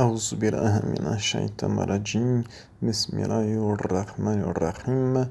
أعوذ 0.00 0.34
بالله 0.40 0.74
من 0.84 1.04
الشيطان 1.14 1.78
الرجيم 1.78 2.44
بسم 2.82 3.12
الله 3.18 3.48
الرحمن 3.74 4.40
الرحيم 4.50 5.26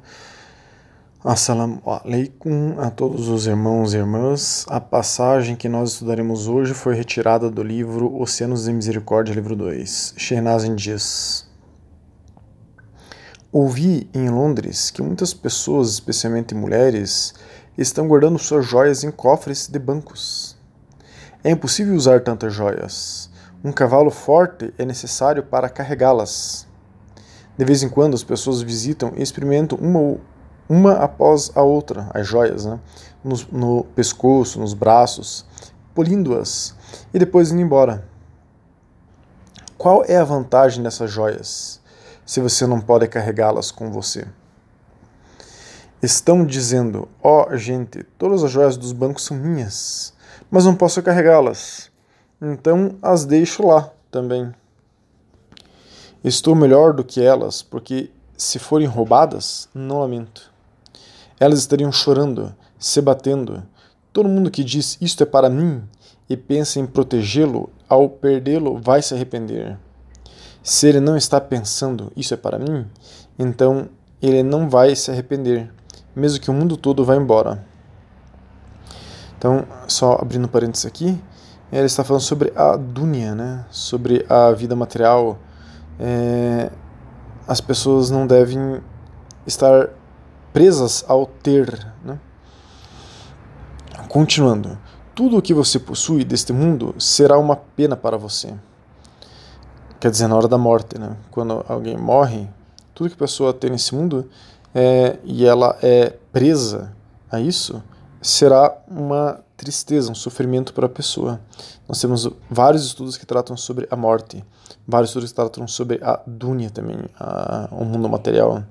Assalamu 1.23 1.81
alaikum 1.85 2.79
a 2.79 2.89
todos 2.89 3.29
os 3.29 3.45
irmãos 3.45 3.93
e 3.93 3.97
irmãs. 3.97 4.65
A 4.67 4.81
passagem 4.81 5.55
que 5.55 5.69
nós 5.69 5.91
estudaremos 5.91 6.47
hoje 6.47 6.73
foi 6.73 6.95
retirada 6.95 7.47
do 7.47 7.61
livro 7.61 8.19
Oceanos 8.19 8.63
de 8.63 8.73
Misericórdia, 8.73 9.31
livro 9.31 9.55
2. 9.55 10.15
Shernazin 10.17 10.75
diz: 10.75 11.47
Ouvi 13.51 14.09
em 14.15 14.29
Londres 14.29 14.89
que 14.89 15.03
muitas 15.03 15.31
pessoas, 15.31 15.89
especialmente 15.89 16.55
mulheres, 16.55 17.35
estão 17.77 18.07
guardando 18.07 18.39
suas 18.39 18.65
joias 18.65 19.03
em 19.03 19.11
cofres 19.11 19.67
de 19.67 19.77
bancos. 19.77 20.57
É 21.43 21.51
impossível 21.51 21.93
usar 21.93 22.21
tantas 22.21 22.51
joias. 22.51 23.29
um 23.64 23.72
cavalo 23.72 24.10
forte 24.10 24.72
é 24.78 24.84
necessário 24.84 25.42
para 25.42 25.68
carregá-las. 25.68 26.66
De 27.56 27.64
vez 27.64 27.82
em 27.82 27.88
quando 27.88 28.14
as 28.14 28.22
pessoas 28.22 28.60
visitam 28.62 29.12
e 29.16 29.22
experimentam 29.22 29.78
uma, 29.78 30.18
uma 30.68 30.92
após 30.94 31.50
a 31.54 31.62
outra 31.62 32.08
as 32.12 32.26
joias, 32.26 32.66
né? 32.66 32.78
no, 33.26 33.36
no 33.50 33.84
pescoço, 33.84 34.60
nos 34.60 34.72
braços, 34.72 35.44
polindo-as 35.94 36.74
e 37.12 37.18
depois 37.18 37.50
indo 37.50 37.60
embora. 37.60 38.06
Qual 39.76 40.04
é 40.04 40.16
a 40.16 40.24
vantagem 40.24 40.82
dessas 40.82 41.10
joias 41.10 41.80
se 42.24 42.40
você 42.40 42.66
não 42.66 42.80
pode 42.80 43.08
carregá-las 43.08 43.70
com 43.70 43.90
você? 43.90 44.26
Estão 46.02 46.44
dizendo: 46.44 47.08
Ó 47.22 47.48
oh, 47.50 47.56
gente, 47.56 48.02
todas 48.18 48.44
as 48.44 48.50
joias 48.50 48.76
dos 48.76 48.92
bancos 48.92 49.24
são 49.24 49.36
minhas, 49.36 50.12
mas 50.50 50.64
não 50.64 50.74
posso 50.74 51.02
carregá-las. 51.02 51.90
Então 52.40 52.96
as 53.02 53.24
deixo 53.24 53.66
lá 53.66 53.90
também. 54.10 54.52
Estou 56.22 56.54
melhor 56.54 56.92
do 56.92 57.04
que 57.04 57.22
elas, 57.22 57.62
porque 57.62 58.10
se 58.36 58.58
forem 58.58 58.86
roubadas, 58.86 59.68
não 59.74 60.00
lamento. 60.00 60.52
Elas 61.38 61.58
estariam 61.58 61.92
chorando, 61.92 62.54
se 62.78 63.00
batendo. 63.00 63.62
Todo 64.12 64.28
mundo 64.28 64.50
que 64.50 64.64
diz 64.64 64.98
isto 65.00 65.22
é 65.22 65.26
para 65.26 65.48
mim 65.48 65.82
e 66.28 66.36
pensa 66.36 66.80
em 66.80 66.86
protegê-lo, 66.86 67.70
ao 67.88 68.08
perdê-lo, 68.08 68.78
vai 68.78 69.02
se 69.02 69.14
arrepender. 69.14 69.78
Se 70.62 70.88
ele 70.88 71.00
não 71.00 71.16
está 71.16 71.40
pensando 71.40 72.12
isso 72.16 72.34
é 72.34 72.36
para 72.36 72.58
mim, 72.58 72.86
então 73.38 73.88
ele 74.20 74.42
não 74.42 74.68
vai 74.68 74.96
se 74.96 75.10
arrepender 75.10 75.70
mesmo 76.16 76.40
que 76.40 76.50
o 76.50 76.54
mundo 76.54 76.78
todo 76.78 77.04
vá 77.04 77.14
embora. 77.14 77.62
Então, 79.36 79.66
só 79.86 80.14
abrindo 80.14 80.48
parênteses 80.48 80.86
aqui, 80.86 81.20
ele 81.72 81.86
está 81.86 82.04
falando 82.04 82.22
sobre 82.22 82.52
a 82.54 82.76
dunya, 82.76 83.34
né? 83.34 83.64
sobre 83.70 84.24
a 84.28 84.52
vida 84.52 84.76
material. 84.76 85.38
É, 85.98 86.70
as 87.46 87.60
pessoas 87.60 88.10
não 88.10 88.26
devem 88.26 88.80
estar 89.46 89.88
presas 90.52 91.04
ao 91.08 91.26
ter. 91.26 91.86
Né? 92.04 92.18
Continuando, 94.08 94.78
tudo 95.14 95.38
o 95.38 95.42
que 95.42 95.52
você 95.52 95.78
possui 95.78 96.24
deste 96.24 96.52
mundo 96.52 96.94
será 96.98 97.38
uma 97.38 97.56
pena 97.56 97.96
para 97.96 98.16
você. 98.16 98.54
Quer 99.98 100.10
dizer, 100.10 100.28
na 100.28 100.36
hora 100.36 100.46
da 100.46 100.58
morte, 100.58 100.98
né? 100.98 101.16
quando 101.30 101.64
alguém 101.68 101.96
morre, 101.96 102.48
tudo 102.94 103.08
que 103.08 103.16
a 103.16 103.18
pessoa 103.18 103.52
tem 103.52 103.70
nesse 103.70 103.94
mundo 103.94 104.28
é, 104.74 105.18
e 105.24 105.44
ela 105.44 105.76
é 105.82 106.14
presa 106.32 106.92
a 107.30 107.40
isso, 107.40 107.82
será 108.28 108.76
uma 108.88 109.38
tristeza, 109.56 110.10
um 110.10 110.14
sofrimento 110.14 110.74
para 110.74 110.86
a 110.86 110.88
pessoa. 110.88 111.40
Nós 111.88 112.00
temos 112.00 112.28
vários 112.50 112.84
estudos 112.84 113.16
que 113.16 113.24
tratam 113.24 113.56
sobre 113.56 113.86
a 113.88 113.94
morte, 113.94 114.44
vários 114.86 115.10
estudos 115.10 115.30
que 115.30 115.36
tratam 115.36 115.68
sobre 115.68 116.00
a 116.02 116.20
dunya 116.26 116.68
também, 116.68 116.98
a, 117.18 117.68
o 117.70 117.84
mundo 117.84 118.08
material. 118.08 118.64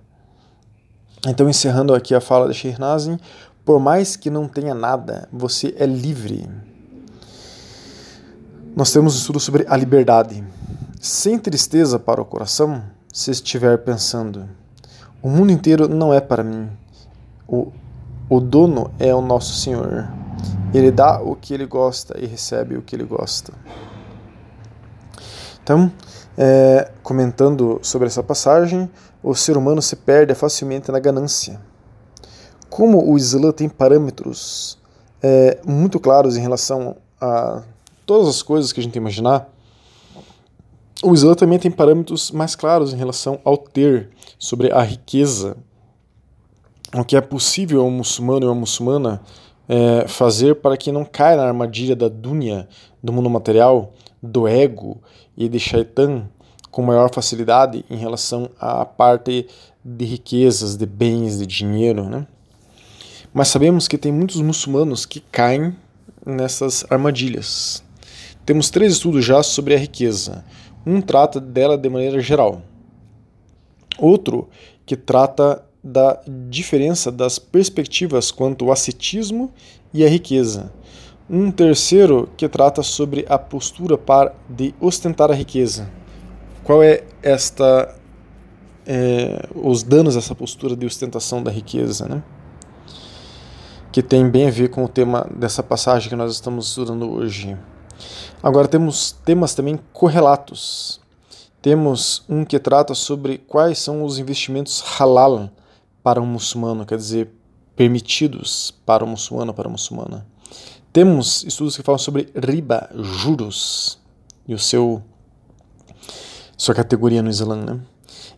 Então, 1.25 1.49
encerrando 1.49 1.95
aqui 1.95 2.13
a 2.13 2.19
fala 2.19 2.49
de 2.49 2.53
Shernazin, 2.53 3.17
por 3.63 3.79
mais 3.79 4.17
que 4.17 4.29
não 4.29 4.45
tenha 4.47 4.75
nada, 4.75 5.29
você 5.31 5.73
é 5.79 5.85
livre. 5.85 6.49
Nós 8.75 8.91
temos 8.91 9.15
um 9.15 9.17
estudo 9.17 9.39
sobre 9.39 9.65
a 9.69 9.77
liberdade. 9.77 10.43
Sem 10.99 11.39
tristeza 11.39 11.97
para 11.97 12.21
o 12.21 12.25
coração, 12.25 12.83
se 13.11 13.31
estiver 13.31 13.77
pensando, 13.77 14.49
o 15.21 15.29
mundo 15.29 15.51
inteiro 15.51 15.87
não 15.87 16.13
é 16.13 16.19
para 16.19 16.43
mim. 16.43 16.69
O, 17.47 17.71
o 18.29 18.39
dono 18.39 18.91
é 18.99 19.13
o 19.13 19.21
nosso 19.21 19.53
Senhor. 19.55 20.07
Ele 20.73 20.91
dá 20.91 21.21
o 21.21 21.35
que 21.35 21.53
ele 21.53 21.65
gosta 21.65 22.19
e 22.19 22.25
recebe 22.25 22.75
o 22.75 22.81
que 22.81 22.95
ele 22.95 23.03
gosta. 23.03 23.53
Então, 25.63 25.91
é, 26.37 26.91
comentando 27.01 27.79
sobre 27.81 28.07
essa 28.07 28.21
passagem, 28.21 28.89
o 29.23 29.33
ser 29.33 29.57
humano 29.57 29.81
se 29.81 29.95
perde 29.95 30.35
facilmente 30.35 30.91
na 30.91 30.99
ganância. 30.99 31.59
Como 32.69 33.09
o 33.09 33.17
Islã 33.17 33.51
tem 33.51 33.69
parâmetros 33.69 34.77
é, 35.23 35.59
muito 35.65 35.99
claros 35.99 36.35
em 36.35 36.41
relação 36.41 36.97
a 37.19 37.63
todas 38.05 38.27
as 38.27 38.43
coisas 38.43 38.71
que 38.73 38.79
a 38.79 38.83
gente 38.83 38.95
imaginar, 38.95 39.49
o 41.03 41.13
Islã 41.13 41.33
também 41.33 41.57
tem 41.59 41.71
parâmetros 41.71 42.31
mais 42.31 42.55
claros 42.55 42.93
em 42.93 42.97
relação 42.97 43.39
ao 43.43 43.57
ter, 43.57 44.09
sobre 44.37 44.71
a 44.71 44.81
riqueza, 44.81 45.55
o 47.01 47.05
que 47.05 47.15
é 47.15 47.21
possível 47.21 47.81
a 47.81 47.83
um 47.83 47.91
muçulmano 47.91 48.45
e 48.45 48.49
uma 48.49 48.55
muçulmana 48.55 49.21
é, 49.67 50.07
fazer 50.07 50.55
para 50.55 50.77
que 50.77 50.91
não 50.91 51.03
caia 51.03 51.37
na 51.37 51.43
armadilha 51.43 51.95
da 51.95 52.07
dunya, 52.07 52.67
do 53.03 53.11
mundo 53.11 53.29
material, 53.29 53.93
do 54.21 54.47
ego 54.47 55.01
e 55.37 55.49
de 55.49 55.59
shaitan 55.59 56.29
com 56.71 56.81
maior 56.81 57.13
facilidade 57.13 57.85
em 57.89 57.95
relação 57.95 58.49
à 58.59 58.85
parte 58.85 59.47
de 59.83 60.05
riquezas, 60.05 60.75
de 60.75 60.85
bens, 60.85 61.37
de 61.37 61.45
dinheiro, 61.45 62.03
né? 62.09 62.27
Mas 63.33 63.49
sabemos 63.49 63.87
que 63.87 63.97
tem 63.97 64.11
muitos 64.11 64.41
muçulmanos 64.41 65.05
que 65.05 65.19
caem 65.19 65.75
nessas 66.25 66.85
armadilhas. 66.89 67.83
Temos 68.45 68.69
três 68.69 68.93
estudos 68.93 69.25
já 69.25 69.43
sobre 69.43 69.73
a 69.73 69.77
riqueza. 69.77 70.43
Um 70.85 71.01
trata 71.01 71.39
dela 71.39 71.77
de 71.77 71.89
maneira 71.89 72.19
geral. 72.19 72.61
Outro 73.97 74.49
que 74.85 74.95
trata 74.95 75.63
da 75.85 76.19
diferença 76.27 77.11
das 77.11 77.37
perspectivas 77.37 78.31
quanto 78.31 78.65
ao 78.65 78.71
ascetismo 78.71 79.51
e 79.93 80.03
a 80.03 80.09
riqueza. 80.09 80.73
Um 81.29 81.51
terceiro 81.51 82.27
que 82.35 82.49
trata 82.49 82.81
sobre 82.81 83.23
a 83.29 83.37
postura 83.37 83.95
para 83.95 84.33
de 84.49 84.73
ostentar 84.81 85.29
a 85.29 85.35
riqueza. 85.35 85.87
Qual 86.63 86.81
é 86.81 87.03
esta 87.21 87.95
é, 88.83 89.47
os 89.53 89.83
danos 89.83 90.15
dessa 90.15 90.33
postura 90.33 90.75
de 90.75 90.87
ostentação 90.87 91.43
da 91.43 91.51
riqueza, 91.51 92.07
né? 92.07 92.23
Que 93.91 94.01
tem 94.01 94.27
bem 94.27 94.47
a 94.47 94.51
ver 94.51 94.69
com 94.69 94.83
o 94.83 94.89
tema 94.89 95.27
dessa 95.35 95.61
passagem 95.61 96.09
que 96.09 96.15
nós 96.15 96.31
estamos 96.31 96.69
estudando 96.69 97.11
hoje. 97.11 97.55
Agora 98.41 98.67
temos 98.67 99.11
temas 99.23 99.53
também 99.53 99.79
correlatos. 99.93 100.99
Temos 101.61 102.23
um 102.27 102.43
que 102.43 102.57
trata 102.57 102.95
sobre 102.95 103.37
quais 103.37 103.77
são 103.77 104.03
os 104.03 104.17
investimentos 104.17 104.81
halal 104.81 105.51
para 106.05 106.21
um 106.21 106.25
muçulmano, 106.27 106.85
quer 106.85 106.99
dizer, 106.99 107.31
permitidos 107.75 108.69
para 108.85 109.03
um 109.03 109.07
muçulmano 109.07 109.55
para 109.55 109.67
a 109.67 109.71
muçulmana. 109.71 110.23
Temos 110.93 111.43
estudos 111.45 111.75
que 111.75 111.81
falam 111.81 111.97
sobre 111.97 112.29
riba, 112.35 112.87
juros, 112.93 113.97
e 114.47 114.53
o 114.53 114.59
seu 114.59 115.01
sua 116.55 116.75
categoria 116.75 117.23
no 117.23 117.29
Islã, 117.31 117.55
né? 117.55 117.79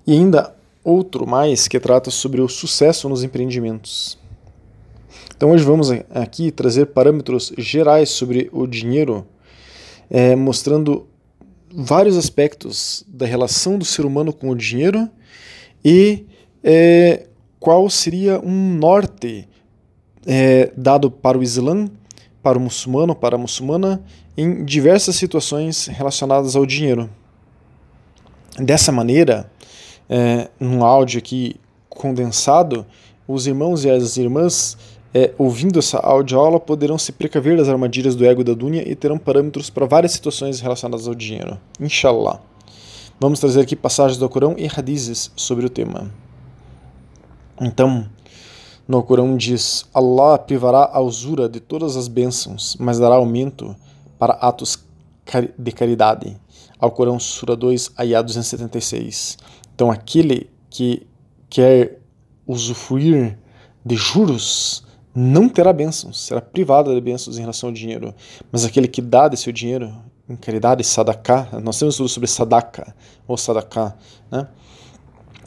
E 0.08 0.14
ainda 0.14 0.56
outro 0.82 1.28
mais 1.28 1.68
que 1.68 1.78
trata 1.78 2.10
sobre 2.10 2.40
o 2.40 2.48
sucesso 2.48 3.10
nos 3.10 3.22
empreendimentos. 3.22 4.18
Então 5.36 5.52
hoje 5.52 5.66
vamos 5.66 5.92
aqui 6.10 6.52
trazer 6.52 6.86
parâmetros 6.86 7.52
gerais 7.58 8.10
sobre 8.12 8.50
o 8.54 8.66
dinheiro 8.66 9.28
é, 10.10 10.38
mostrando 10.38 11.06
vários 11.70 12.16
aspectos 12.16 13.04
da 13.10 13.26
relação 13.26 13.78
do 13.78 13.84
ser 13.84 14.06
humano 14.06 14.32
com 14.32 14.52
o 14.52 14.56
dinheiro 14.56 15.10
e 15.84 16.26
é, 16.64 17.28
qual 17.60 17.90
seria 17.90 18.40
um 18.40 18.76
norte 18.76 19.48
é, 20.26 20.72
dado 20.76 21.10
para 21.10 21.38
o 21.38 21.44
Islã, 21.44 21.90
para 22.42 22.58
o 22.58 22.62
muçulmano, 22.62 23.16
para 23.16 23.36
a 23.36 23.40
muçulmana, 23.40 24.02
em 24.38 24.64
diversas 24.64 25.16
situações 25.16 25.88
relacionadas 25.88 26.56
ao 26.56 26.66
dinheiro. 26.66 27.10
Dessa 28.60 28.92
maneira, 28.92 29.52
é, 30.10 30.50
num 30.60 30.84
áudio 30.84 31.20
aqui 31.20 31.56
condensado, 31.90 32.86
os 33.28 33.48
irmãos 33.48 33.84
e 33.84 33.90
as 33.90 34.18
irmãs 34.18 34.78
é, 35.14 35.34
ouvindo 35.38 35.80
essa 35.80 35.98
audioaula, 35.98 36.60
poderão 36.60 36.98
se 36.98 37.12
precaver 37.12 37.58
das 37.58 37.70
armadilhas 37.70 38.16
do 38.16 38.26
ego 38.26 38.44
da 38.44 38.54
dunya 38.54 38.84
e 38.88 38.96
terão 38.96 39.18
parâmetros 39.18 39.70
para 39.70 39.86
várias 39.86 40.12
situações 40.12 40.60
relacionadas 40.60 41.08
ao 41.08 41.16
dinheiro. 41.16 41.60
Inshallah. 41.80 42.40
Vamos 43.20 43.40
trazer 43.40 43.62
aqui 43.62 43.76
passagens 43.76 44.20
do 44.20 44.30
Corão 44.30 44.56
e 44.58 44.68
hadizes 44.68 45.32
sobre 45.36 45.66
o 45.66 45.70
tema. 45.70 46.12
Então, 47.60 48.08
no 48.88 49.04
Corão 49.04 49.36
diz: 49.36 49.86
Allah 49.94 50.38
privará 50.38 50.90
a 50.92 51.00
usura 51.00 51.50
de 51.50 51.60
todas 51.60 51.96
as 51.96 52.08
bênçãos, 52.08 52.78
mas 52.80 53.00
dará 53.00 53.16
aumento 53.16 53.76
para 54.18 54.34
atos 54.34 54.84
de 55.58 55.72
caridade. 55.72 56.38
Ao 56.80 56.92
Corão, 56.92 57.20
Sura 57.20 57.56
2, 57.56 57.92
Ayah 57.98 58.22
276. 58.22 59.38
Então, 59.74 59.92
aquele 59.92 60.50
que 60.70 61.08
quer 61.50 62.00
usufruir 62.46 63.38
de 63.86 63.96
juros 63.96 64.84
não 65.14 65.50
terá 65.50 65.74
bênçãos, 65.74 66.22
será 66.22 66.40
privado 66.40 66.94
de 66.94 67.02
bênçãos 67.02 67.38
em 67.38 67.42
relação 67.42 67.70
ao 67.70 67.74
dinheiro. 67.74 68.14
Mas 68.52 68.64
aquele 68.64 68.88
que 68.88 69.02
dá 69.02 69.28
de 69.28 69.36
seu 69.36 69.52
dinheiro 69.52 69.92
em 70.30 70.36
caridade, 70.36 70.84
sadaká, 70.84 71.50
nós 71.64 71.80
temos 71.80 71.98
tudo 71.98 72.08
sobre 72.08 72.28
sadaka 72.28 72.94
ou 73.28 73.38
sadaká, 73.38 73.96
né? 74.30 74.48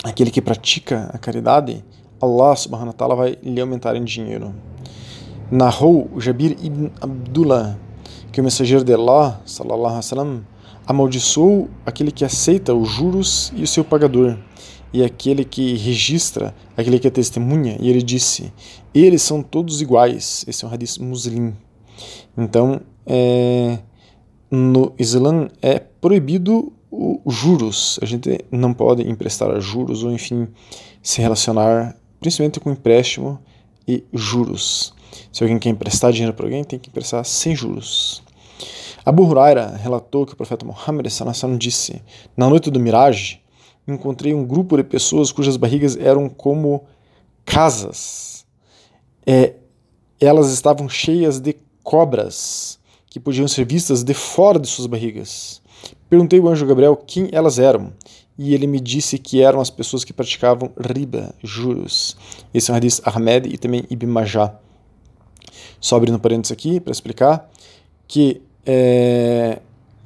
Aquele 0.02 0.30
que 0.30 0.40
pratica 0.40 1.10
a 1.12 1.18
caridade, 1.18 1.84
Allah 2.20 2.56
subhanahu 2.56 2.88
wa 2.88 2.92
ta'ala 2.92 3.14
vai 3.14 3.38
lhe 3.42 3.60
aumentar 3.60 3.96
em 3.96 4.04
dinheiro. 4.04 4.54
Narrou 5.50 6.10
Jabir 6.18 6.56
ibn 6.62 6.90
Abdullah 7.00 7.76
que 8.32 8.40
o 8.40 8.44
mensageiro 8.44 8.84
de 8.84 8.94
Allah, 8.94 9.40
sallallahu 9.44 9.86
alaihi 9.86 9.96
wasallam, 9.96 10.44
amaldiçoou 10.86 11.68
aquele 11.84 12.10
que 12.10 12.24
aceita 12.24 12.74
os 12.74 12.88
juros 12.88 13.52
e 13.56 13.62
o 13.62 13.66
seu 13.66 13.84
pagador, 13.84 14.36
e 14.92 15.02
aquele 15.02 15.44
que 15.44 15.76
registra, 15.76 16.54
aquele 16.76 16.98
que 16.98 17.06
é 17.06 17.10
testemunha, 17.10 17.76
e 17.80 17.88
ele 17.88 18.02
disse: 18.02 18.52
Eles 18.94 19.22
são 19.22 19.42
todos 19.42 19.80
iguais. 19.80 20.44
Esse 20.48 20.64
é 20.64 20.68
um 20.68 20.72
hadith 20.72 20.98
muslim. 21.00 21.54
Então, 22.36 22.80
é, 23.06 23.78
no 24.50 24.92
Islã 24.98 25.48
é 25.62 25.78
proibido 25.78 26.72
os 26.90 27.34
juros. 27.34 27.98
A 28.02 28.06
gente 28.06 28.40
não 28.50 28.74
pode 28.74 29.08
emprestar 29.08 29.60
juros 29.60 30.02
ou, 30.02 30.12
enfim, 30.12 30.48
se 31.02 31.20
relacionar, 31.20 31.96
principalmente 32.20 32.60
com 32.60 32.70
empréstimo 32.70 33.40
e 33.88 34.04
juros. 34.12 34.94
Se 35.32 35.42
alguém 35.42 35.58
quer 35.58 35.70
emprestar 35.70 36.12
dinheiro 36.12 36.34
para 36.34 36.46
alguém, 36.46 36.62
tem 36.62 36.78
que 36.78 36.88
emprestar 36.88 37.24
sem 37.24 37.56
juros. 37.56 38.22
Abu 39.04 39.24
Huraira 39.26 39.76
relatou 39.76 40.26
que 40.26 40.34
o 40.34 40.36
profeta 40.36 40.64
Muhammad 40.64 41.06
disse: 41.58 42.02
Na 42.36 42.48
noite 42.48 42.70
do 42.70 42.78
Mirage, 42.78 43.40
encontrei 43.88 44.34
um 44.34 44.44
grupo 44.44 44.76
de 44.76 44.84
pessoas 44.84 45.32
cujas 45.32 45.56
barrigas 45.56 45.96
eram 45.96 46.28
como 46.28 46.84
casas. 47.44 48.46
É, 49.26 49.54
elas 50.20 50.52
estavam 50.52 50.88
cheias 50.88 51.40
de 51.40 51.56
cobras 51.82 52.78
que 53.06 53.18
podiam 53.18 53.48
ser 53.48 53.64
vistas 53.66 54.04
de 54.04 54.14
fora 54.14 54.58
de 54.58 54.68
suas 54.68 54.86
barrigas. 54.86 55.60
Perguntei 56.08 56.40
ao 56.40 56.48
anjo 56.48 56.66
Gabriel 56.66 56.96
quem 56.96 57.28
elas 57.32 57.58
eram, 57.58 57.92
e 58.36 58.54
ele 58.54 58.66
me 58.66 58.80
disse 58.80 59.18
que 59.18 59.42
eram 59.42 59.60
as 59.60 59.70
pessoas 59.70 60.02
que 60.02 60.12
praticavam 60.12 60.70
riba, 60.78 61.34
juros. 61.42 62.16
Esse 62.52 62.70
é 62.70 62.74
um 62.74 62.76
hadith 62.76 63.00
Ahmed 63.04 63.48
e 63.52 63.58
também 63.58 63.84
Ibn 63.90 64.06
Majah. 64.06 64.54
Só 65.80 65.96
abrindo 65.96 66.18
parênteses 66.18 66.52
aqui 66.52 66.80
para 66.80 66.92
explicar 66.92 67.48
que 68.08 68.42
é, 68.66 69.60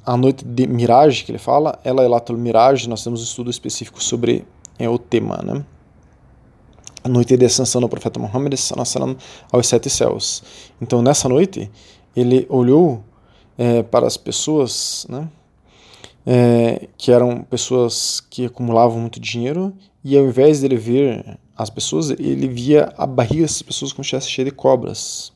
a 0.05 0.15
noite 0.15 0.45
de 0.45 0.67
Mirage, 0.67 1.23
que 1.23 1.31
ele 1.31 1.39
fala, 1.39 1.79
ela 1.83 2.03
é 2.03 2.07
Latul 2.07 2.37
Mirage, 2.37 2.87
nós 2.87 3.03
temos 3.03 3.21
um 3.21 3.23
estudo 3.23 3.49
específico 3.49 4.01
sobre 4.01 4.45
é, 4.77 4.87
o 4.87 4.99
tema, 4.99 5.37
né? 5.43 5.65
A 7.03 7.09
noite 7.09 7.35
de 7.35 7.45
ascensão 7.45 7.81
do 7.81 7.89
profeta 7.89 8.19
Muhammad 8.19 8.53
aos 9.51 9.67
sete 9.67 9.89
céus. 9.89 10.43
Então, 10.81 11.01
nessa 11.01 11.29
noite, 11.29 11.71
ele 12.15 12.45
olhou 12.49 13.03
é, 13.57 13.83
para 13.83 14.07
as 14.07 14.17
pessoas, 14.17 15.05
né? 15.09 15.27
É, 16.25 16.87
que 16.97 17.11
eram 17.11 17.43
pessoas 17.43 18.19
que 18.19 18.45
acumulavam 18.45 18.99
muito 18.99 19.19
dinheiro, 19.19 19.73
e 20.03 20.17
ao 20.17 20.25
invés 20.25 20.59
de 20.59 20.65
ele 20.65 20.77
ver 20.77 21.37
as 21.55 21.69
pessoas, 21.69 22.09
ele 22.09 22.47
via 22.47 22.93
a 22.97 23.05
barriga 23.05 23.43
dessas 23.43 23.61
pessoas 23.61 23.93
como 23.93 24.03
se 24.03 24.07
estivesse 24.07 24.29
cheia 24.29 24.45
de 24.45 24.51
cobras. 24.51 25.31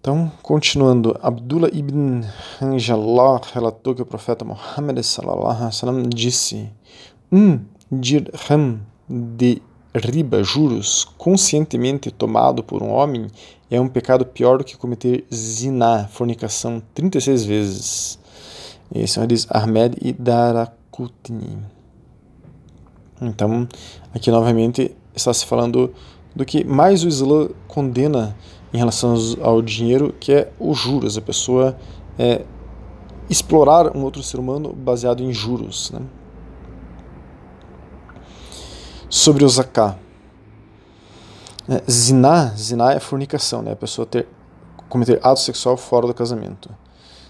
Então, 0.00 0.30
continuando, 0.40 1.18
Abdullah 1.20 1.68
ibn 1.72 2.20
Hanjallah 2.62 3.40
relatou 3.52 3.92
que 3.92 4.02
o 4.02 4.06
profeta 4.06 4.44
Muhammad 4.44 5.02
sallam, 5.02 6.08
disse: 6.08 6.70
Um 7.32 7.58
dirham 7.90 8.80
de 9.08 9.60
riba, 9.96 10.42
juros, 10.42 11.04
conscientemente 11.16 12.10
tomado 12.10 12.62
por 12.62 12.82
um 12.82 12.90
homem 12.90 13.26
é 13.70 13.80
um 13.80 13.88
pecado 13.88 14.24
pior 14.24 14.58
do 14.58 14.64
que 14.64 14.76
cometer 14.76 15.24
zina, 15.32 16.08
fornicação, 16.08 16.82
36 16.94 17.44
vezes. 17.44 18.18
O 18.90 19.26
diz 19.26 19.46
Ahmed 19.50 19.96
e 20.00 20.12
Darakutni. 20.12 21.58
Então, 23.20 23.66
aqui 24.14 24.30
novamente 24.30 24.94
está 25.14 25.32
se 25.32 25.44
falando 25.44 25.92
do 26.34 26.44
que 26.44 26.62
mais 26.62 27.02
o 27.02 27.08
Islã 27.08 27.48
condena 27.66 28.36
em 28.72 28.78
relação 28.78 29.14
ao 29.40 29.62
dinheiro, 29.62 30.14
que 30.20 30.32
é 30.32 30.52
os 30.60 30.78
juros, 30.78 31.16
a 31.16 31.22
pessoa 31.22 31.76
é, 32.18 32.44
explorar 33.28 33.96
um 33.96 34.02
outro 34.02 34.22
ser 34.22 34.38
humano 34.38 34.72
baseado 34.72 35.22
em 35.22 35.32
juros. 35.32 35.90
Né? 35.90 36.00
Sobre 39.08 39.44
o 39.44 39.48
zaká. 39.48 39.96
É, 41.68 41.82
ziná, 41.90 42.52
ziná 42.56 42.92
é 42.92 43.00
fornicação, 43.00 43.62
né? 43.62 43.72
a 43.72 43.76
pessoa 43.76 44.06
ter, 44.06 44.28
cometer 44.88 45.18
ato 45.22 45.40
sexual 45.40 45.76
fora 45.76 46.06
do 46.06 46.14
casamento. 46.14 46.70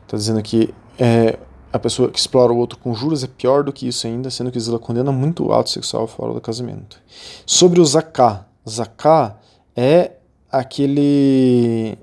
Está 0.02 0.16
dizendo 0.16 0.42
que 0.42 0.74
é, 0.98 1.38
a 1.72 1.78
pessoa 1.78 2.10
que 2.10 2.18
explora 2.18 2.52
o 2.52 2.56
outro 2.56 2.78
com 2.78 2.94
juros 2.94 3.24
é 3.24 3.26
pior 3.26 3.64
do 3.64 3.72
que 3.72 3.88
isso 3.88 4.06
ainda, 4.06 4.30
sendo 4.30 4.50
que 4.50 4.58
Israel 4.58 4.78
condena 4.78 5.10
muito 5.10 5.46
o 5.46 5.52
ato 5.52 5.70
sexual 5.70 6.06
fora 6.06 6.32
do 6.32 6.40
casamento. 6.40 7.00
Sobre 7.44 7.80
o 7.80 7.84
zaká. 7.84 8.46
Zaká 8.68 9.38
é 9.74 10.12
aquele 10.50 11.98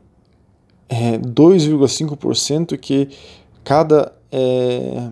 é, 0.90 1.18
2,5% 1.18 2.78
que 2.78 3.10
cada 3.64 4.12
é, 4.32 5.10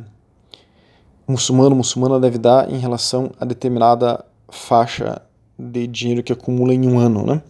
muçulmano 1.27 1.75
muçulmana 1.75 2.19
deve 2.19 2.37
dar 2.37 2.71
em 2.71 2.77
relação 2.77 3.31
a 3.39 3.45
determinada 3.45 4.25
faixa 4.51 5.21
de 5.57 5.87
dinheiro 5.87 6.21
que 6.21 6.33
acumula 6.33 6.73
em 6.73 6.87
um 6.87 6.99
ano. 6.99 7.25
Né? 7.25 7.41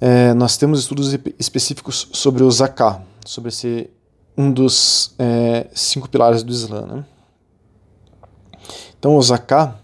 É, 0.00 0.34
nós 0.34 0.56
temos 0.56 0.80
estudos 0.80 1.16
específicos 1.38 2.08
sobre 2.12 2.42
o 2.42 2.50
zakat, 2.50 3.02
sobre 3.24 3.50
esse 3.50 3.90
um 4.36 4.50
dos 4.50 5.14
é, 5.18 5.66
cinco 5.74 6.08
pilares 6.08 6.42
do 6.42 6.50
Islã. 6.50 6.86
Né? 6.86 7.04
Então, 8.98 9.16
o 9.16 9.22
zakat, 9.22 9.74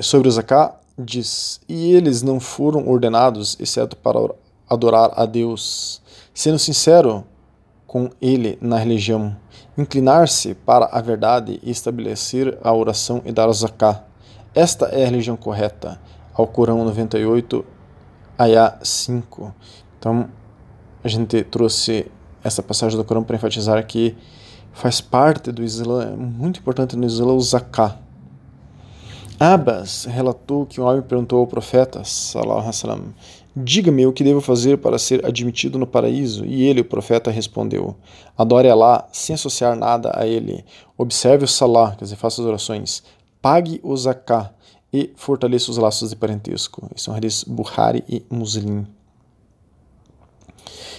sobre 0.00 0.28
o 0.28 0.30
zakat, 0.30 0.74
diz: 0.98 1.60
E 1.68 1.92
eles 1.92 2.22
não 2.22 2.40
foram 2.40 2.88
ordenados, 2.88 3.56
exceto 3.60 3.96
para 3.96 4.34
adorar 4.68 5.12
a 5.14 5.24
Deus, 5.24 6.02
sendo 6.34 6.58
sincero 6.58 7.24
com 7.86 8.10
Ele 8.20 8.58
na 8.60 8.76
religião, 8.76 9.34
inclinar-se 9.76 10.54
para 10.54 10.86
a 10.86 11.00
verdade 11.00 11.58
e 11.62 11.70
estabelecer 11.70 12.58
a 12.62 12.72
oração 12.72 13.22
e 13.24 13.32
dar 13.32 13.48
o 13.48 13.52
zakat. 13.52 14.07
Esta 14.58 14.86
é 14.86 15.04
a 15.04 15.06
religião 15.06 15.36
correta. 15.36 16.00
Ao 16.34 16.44
Corão 16.44 16.84
98, 16.84 17.64
Ayah 18.36 18.76
5. 18.82 19.54
Então, 19.96 20.28
a 21.04 21.06
gente 21.06 21.44
trouxe 21.44 22.10
essa 22.42 22.60
passagem 22.60 22.98
do 22.98 23.04
Corão 23.04 23.22
para 23.22 23.36
enfatizar 23.36 23.86
que 23.86 24.16
faz 24.72 25.00
parte 25.00 25.52
do 25.52 25.62
Islã, 25.62 26.10
é 26.12 26.16
muito 26.16 26.58
importante 26.58 26.96
no 26.96 27.06
Islã 27.06 27.34
o 27.34 27.40
zakat 27.40 27.96
Abbas 29.38 30.04
relatou 30.06 30.66
que 30.66 30.80
um 30.80 30.84
homem 30.84 31.02
perguntou 31.02 31.38
ao 31.38 31.46
profeta, 31.46 32.02
sallam, 32.02 33.14
diga-me 33.54 34.04
o 34.04 34.12
que 34.12 34.24
devo 34.24 34.40
fazer 34.40 34.78
para 34.78 34.98
ser 34.98 35.24
admitido 35.24 35.78
no 35.78 35.86
paraíso. 35.86 36.44
E 36.44 36.64
ele, 36.64 36.80
o 36.80 36.84
profeta, 36.84 37.30
respondeu, 37.30 37.94
adore 38.36 38.68
Allah 38.68 39.06
sem 39.12 39.34
associar 39.34 39.76
nada 39.76 40.10
a 40.12 40.26
ele, 40.26 40.64
observe 40.96 41.44
o 41.44 41.48
salah, 41.48 41.92
quer 41.92 42.02
dizer, 42.02 42.16
faça 42.16 42.42
as 42.42 42.48
orações, 42.48 43.04
pague 43.48 43.80
o 43.82 43.96
zakah 43.96 44.52
e 44.92 45.10
fortaleça 45.16 45.70
os 45.70 45.78
laços 45.78 46.10
de 46.10 46.16
parentesco. 46.16 46.86
Isso 46.94 47.08
é 47.08 47.14
um 47.14 47.16
hadith 47.16 47.44
Bukhari 47.46 48.04
e 48.06 48.22
Muslim. 48.28 48.86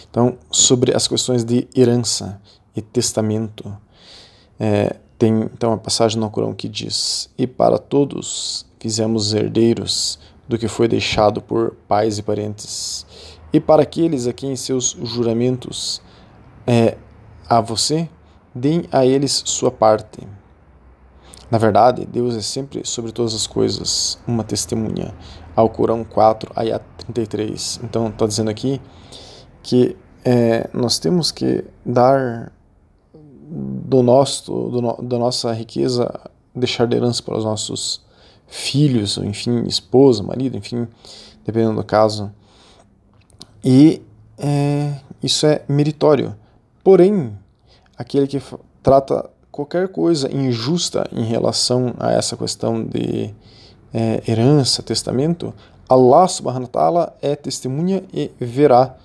Então, 0.09 0.35
sobre 0.49 0.95
as 0.95 1.07
questões 1.07 1.43
de 1.43 1.67
herança 1.77 2.41
e 2.75 2.81
testamento, 2.81 3.71
é, 4.59 4.95
tem 5.15 5.41
então 5.43 5.73
a 5.73 5.77
passagem 5.77 6.19
no 6.19 6.27
Corão 6.31 6.51
que 6.51 6.67
diz: 6.67 7.29
E 7.37 7.45
para 7.45 7.77
todos 7.77 8.65
fizemos 8.79 9.31
herdeiros 9.31 10.17
do 10.47 10.57
que 10.57 10.67
foi 10.67 10.87
deixado 10.87 11.43
por 11.43 11.75
pais 11.87 12.17
e 12.17 12.23
parentes, 12.23 13.05
e 13.53 13.59
para 13.59 13.83
aqueles 13.83 14.25
a 14.25 14.33
quem 14.33 14.55
seus 14.55 14.97
juramentos 15.03 16.01
é, 16.65 16.97
a 17.47 17.61
você, 17.61 18.09
deem 18.55 18.85
a 18.91 19.05
eles 19.05 19.43
sua 19.45 19.69
parte. 19.69 20.38
Na 21.51 21.57
verdade, 21.57 22.05
Deus 22.05 22.35
é 22.35 22.41
sempre 22.41 22.85
sobre 22.85 23.11
todas 23.11 23.33
as 23.33 23.47
coisas 23.47 24.19
uma 24.27 24.43
testemunha. 24.43 25.13
Ao 25.55 25.69
Corão 25.69 26.03
4, 26.03 26.51
ayat 26.55 26.83
33. 26.97 27.81
Então, 27.83 28.07
está 28.07 28.27
dizendo 28.27 28.49
aqui 28.49 28.79
que 29.63 29.97
é, 30.23 30.69
nós 30.73 30.99
temos 30.99 31.31
que 31.31 31.65
dar 31.85 32.51
do 33.13 34.03
nosso, 34.03 34.51
do, 34.69 35.01
da 35.01 35.17
nossa 35.17 35.51
riqueza, 35.51 36.07
deixar 36.53 36.85
de 36.85 36.95
herança 36.95 37.23
para 37.23 37.37
os 37.37 37.43
nossos 37.43 38.05
filhos, 38.47 39.17
enfim, 39.17 39.63
esposa, 39.65 40.21
marido, 40.21 40.55
enfim, 40.55 40.87
dependendo 41.45 41.75
do 41.75 41.83
caso. 41.83 42.31
E 43.63 44.01
é, 44.37 44.93
isso 45.21 45.45
é 45.45 45.63
meritório. 45.67 46.35
Porém, 46.83 47.37
aquele 47.97 48.27
que 48.27 48.41
trata 48.81 49.29
qualquer 49.59 49.89
coisa 49.89 50.33
injusta 50.33 51.05
em 51.11 51.23
relação 51.23 51.93
a 51.99 52.13
essa 52.13 52.37
questão 52.37 52.81
de 52.81 53.29
é, 53.93 54.23
herança, 54.25 54.81
testamento, 54.81 55.53
Allah 55.89 56.27
subhanahu 56.29 56.63
wa 56.63 56.69
ta'ala 56.69 57.17
é 57.21 57.35
testemunha 57.35 58.03
e 58.13 58.31
verá 58.39 58.95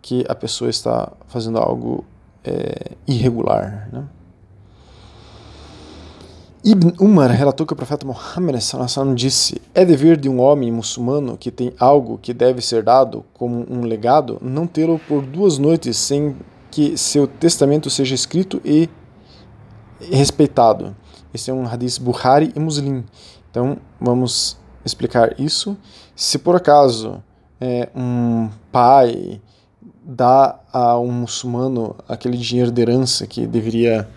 que 0.00 0.24
a 0.28 0.36
pessoa 0.36 0.70
está 0.70 1.10
fazendo 1.26 1.58
algo 1.58 2.04
é, 2.44 2.92
irregular. 3.08 3.88
Né? 3.92 4.04
Ibn 6.64 6.92
Umar 7.00 7.30
relatou 7.30 7.66
que 7.66 7.72
o 7.72 7.76
profeta 7.76 8.06
Muhammad 8.06 8.56
disse: 9.16 9.60
É 9.74 9.84
dever 9.84 10.16
de 10.16 10.28
um 10.28 10.40
homem 10.40 10.70
muçulmano 10.70 11.36
que 11.36 11.50
tem 11.50 11.72
algo 11.76 12.18
que 12.18 12.32
deve 12.32 12.60
ser 12.60 12.84
dado 12.84 13.24
como 13.34 13.66
um 13.68 13.82
legado 13.82 14.38
não 14.40 14.66
tê-lo 14.66 15.00
por 15.08 15.22
duas 15.22 15.58
noites 15.58 15.96
sem 15.96 16.36
que 16.70 16.96
seu 16.96 17.26
testamento 17.26 17.90
seja 17.90 18.14
escrito 18.14 18.60
e 18.64 18.88
respeitado. 20.00 20.96
Esse 21.32 21.50
é 21.50 21.54
um 21.54 21.66
hadith 21.66 22.00
Bukhari 22.00 22.52
e 22.54 22.60
Muslim. 22.60 23.04
Então 23.50 23.78
vamos 24.00 24.56
explicar 24.84 25.38
isso. 25.38 25.76
Se 26.14 26.38
por 26.38 26.56
acaso 26.56 27.22
é, 27.60 27.88
um 27.94 28.48
pai 28.72 29.40
dá 30.02 30.58
a 30.72 30.98
um 30.98 31.12
muçulmano 31.12 31.94
aquele 32.08 32.36
dinheiro 32.36 32.70
de 32.70 32.80
herança 32.80 33.26
que 33.26 33.46
deveria 33.46 34.08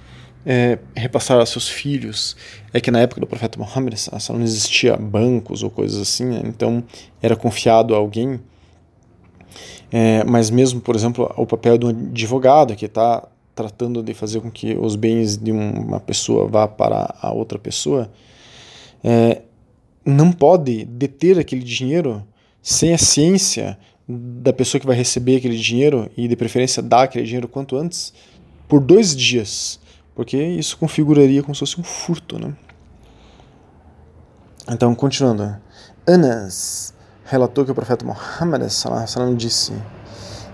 é, 0.45 0.79
repassar 0.95 1.39
a 1.39 1.45
seus 1.45 1.67
filhos, 1.67 2.35
é 2.73 2.79
que 2.79 2.89
na 2.89 2.99
época 2.99 3.21
do 3.21 3.27
profeta 3.27 3.59
Muhammad 3.59 3.93
não 4.29 4.41
existia 4.41 4.95
bancos 4.95 5.63
ou 5.63 5.69
coisas 5.69 6.01
assim, 6.01 6.25
né? 6.25 6.41
então 6.45 6.83
era 7.21 7.35
confiado 7.35 7.93
a 7.93 7.97
alguém. 7.97 8.39
É, 9.91 10.23
mas 10.23 10.49
mesmo, 10.49 10.79
por 10.79 10.95
exemplo, 10.95 11.31
o 11.35 11.45
papel 11.45 11.77
um 11.83 11.89
advogado 11.89 12.75
que 12.75 12.85
está 12.85 13.27
tratando 13.55 14.01
de 14.01 14.13
fazer 14.13 14.41
com 14.41 14.49
que 14.49 14.75
os 14.75 14.95
bens 14.95 15.37
de 15.37 15.51
uma 15.51 15.99
pessoa 15.99 16.47
vá 16.47 16.67
para 16.67 17.15
a 17.21 17.31
outra 17.31 17.59
pessoa, 17.59 18.11
é, 19.03 19.41
não 20.05 20.31
pode 20.31 20.85
deter 20.85 21.37
aquele 21.39 21.63
dinheiro 21.63 22.25
sem 22.61 22.93
a 22.93 22.97
ciência 22.97 23.77
da 24.07 24.51
pessoa 24.51 24.79
que 24.79 24.87
vai 24.87 24.95
receber 24.95 25.37
aquele 25.37 25.57
dinheiro 25.57 26.09
e 26.17 26.27
de 26.27 26.35
preferência 26.35 26.81
dar 26.81 27.03
aquele 27.03 27.25
dinheiro 27.25 27.47
quanto 27.47 27.77
antes 27.77 28.13
por 28.67 28.79
dois 28.79 29.15
dias, 29.15 29.79
porque 30.15 30.37
isso 30.37 30.77
configuraria 30.77 31.43
como 31.43 31.53
se 31.53 31.59
fosse 31.59 31.79
um 31.79 31.83
furto, 31.83 32.39
né? 32.39 32.55
Então, 34.69 34.93
continuando, 34.95 35.57
Anas 36.07 36.93
relatou 37.25 37.65
que 37.65 37.71
o 37.71 37.75
profeta 37.75 38.05
Muhammad 38.05 38.61
disse: 39.35 39.73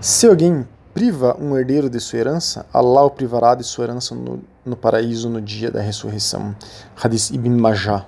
Se 0.00 0.26
alguém 0.26 0.66
priva 0.98 1.36
um 1.40 1.56
herdeiro 1.56 1.88
de 1.88 2.00
sua 2.00 2.18
herança, 2.18 2.66
Allah 2.74 3.04
o 3.04 3.10
privará 3.10 3.54
de 3.54 3.62
sua 3.62 3.84
herança 3.84 4.16
no, 4.16 4.42
no 4.66 4.76
paraíso 4.76 5.28
no 5.28 5.40
dia 5.40 5.70
da 5.70 5.80
ressurreição. 5.80 6.56
Hadith 7.00 7.30
Ibn 7.32 7.50
Majah. 7.50 8.04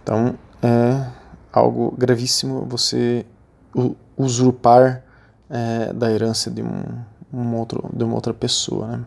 Então, 0.00 0.38
é 0.62 1.10
algo 1.52 1.92
gravíssimo 1.98 2.64
você 2.68 3.26
usurpar 4.16 5.02
é, 5.50 5.92
da 5.92 6.08
herança 6.12 6.52
de, 6.52 6.62
um, 6.62 6.84
um, 7.34 7.56
outro, 7.56 7.90
de 7.92 8.04
uma 8.04 8.14
outra 8.14 8.32
pessoa. 8.32 8.86
Né? 8.86 9.04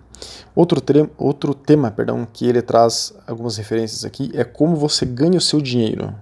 Outro, 0.54 0.84
outro 1.18 1.54
tema 1.54 1.92
perdão, 1.92 2.28
que 2.30 2.46
ele 2.46 2.62
traz 2.62 3.14
algumas 3.26 3.56
referências 3.56 4.04
aqui 4.04 4.30
é 4.34 4.44
como 4.44 4.76
você 4.76 5.06
ganha 5.06 5.38
o 5.38 5.42
seu 5.42 5.62
dinheiro. 5.62 6.14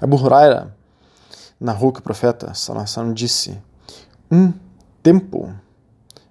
Abu 0.00 0.16
Huraira 0.16 0.74
narrou 1.60 1.92
que 1.92 2.00
o 2.00 2.02
profeta 2.02 2.54
Sallallahu 2.54 3.12
disse: 3.12 3.58
Um 4.30 4.50
tempo 5.02 5.52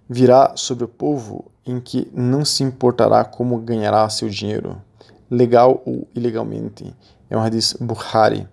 virá 0.09 0.53
sobre 0.55 0.83
o 0.83 0.87
povo 0.87 1.51
em 1.65 1.79
que 1.79 2.09
não 2.13 2.43
se 2.43 2.63
importará 2.63 3.23
como 3.23 3.57
ganhará 3.59 4.09
seu 4.09 4.29
dinheiro, 4.29 4.81
legal 5.29 5.81
ou 5.85 6.07
ilegalmente. 6.15 6.93
É 7.29 7.37
um 7.37 7.41
hadith 7.41 7.77
Bukhari. 7.79 8.47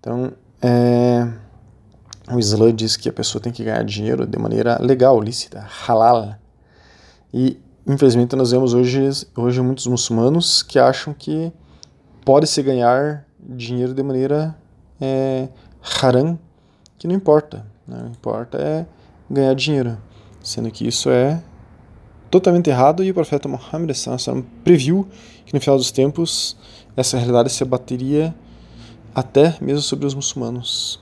Então, 0.00 0.32
é, 0.62 1.28
o 2.32 2.38
Islã 2.38 2.74
diz 2.74 2.96
que 2.96 3.08
a 3.08 3.12
pessoa 3.12 3.42
tem 3.42 3.52
que 3.52 3.64
ganhar 3.64 3.84
dinheiro 3.84 4.26
de 4.26 4.38
maneira 4.38 4.78
legal, 4.80 5.20
lícita, 5.20 5.66
halal. 5.86 6.36
E, 7.32 7.60
infelizmente, 7.86 8.34
nós 8.36 8.50
vemos 8.50 8.72
hoje, 8.72 9.26
hoje 9.36 9.60
muitos 9.60 9.86
muçulmanos 9.86 10.62
que 10.62 10.78
acham 10.78 11.12
que 11.12 11.52
pode-se 12.24 12.62
ganhar 12.62 13.26
dinheiro 13.40 13.92
de 13.92 14.02
maneira 14.02 14.56
é, 15.00 15.48
haram, 16.02 16.38
que 16.96 17.06
não 17.06 17.14
importa. 17.14 17.66
Né? 17.86 17.98
Não 18.00 18.10
importa 18.10 18.58
é 18.58 18.86
ganhar 19.30 19.54
dinheiro, 19.54 19.98
sendo 20.42 20.70
que 20.70 20.86
isso 20.86 21.10
é 21.10 21.42
totalmente 22.30 22.68
errado 22.68 23.02
e 23.02 23.10
o 23.10 23.14
profeta 23.14 23.48
Muhammad 23.48 23.90
previu 24.62 25.08
que 25.44 25.54
no 25.54 25.60
final 25.60 25.76
dos 25.76 25.90
tempos 25.90 26.56
essa 26.96 27.16
realidade 27.16 27.50
se 27.50 27.62
abateria 27.62 28.34
até 29.14 29.56
mesmo 29.60 29.82
sobre 29.82 30.06
os 30.06 30.14
muçulmanos. 30.14 31.00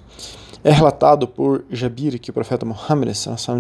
É 0.63 0.71
relatado 0.71 1.29
por 1.29 1.65
Jabir 1.71 2.19
que 2.19 2.31
o 2.31 2.35
profeta 2.35 2.67
Muhammad 2.67 3.09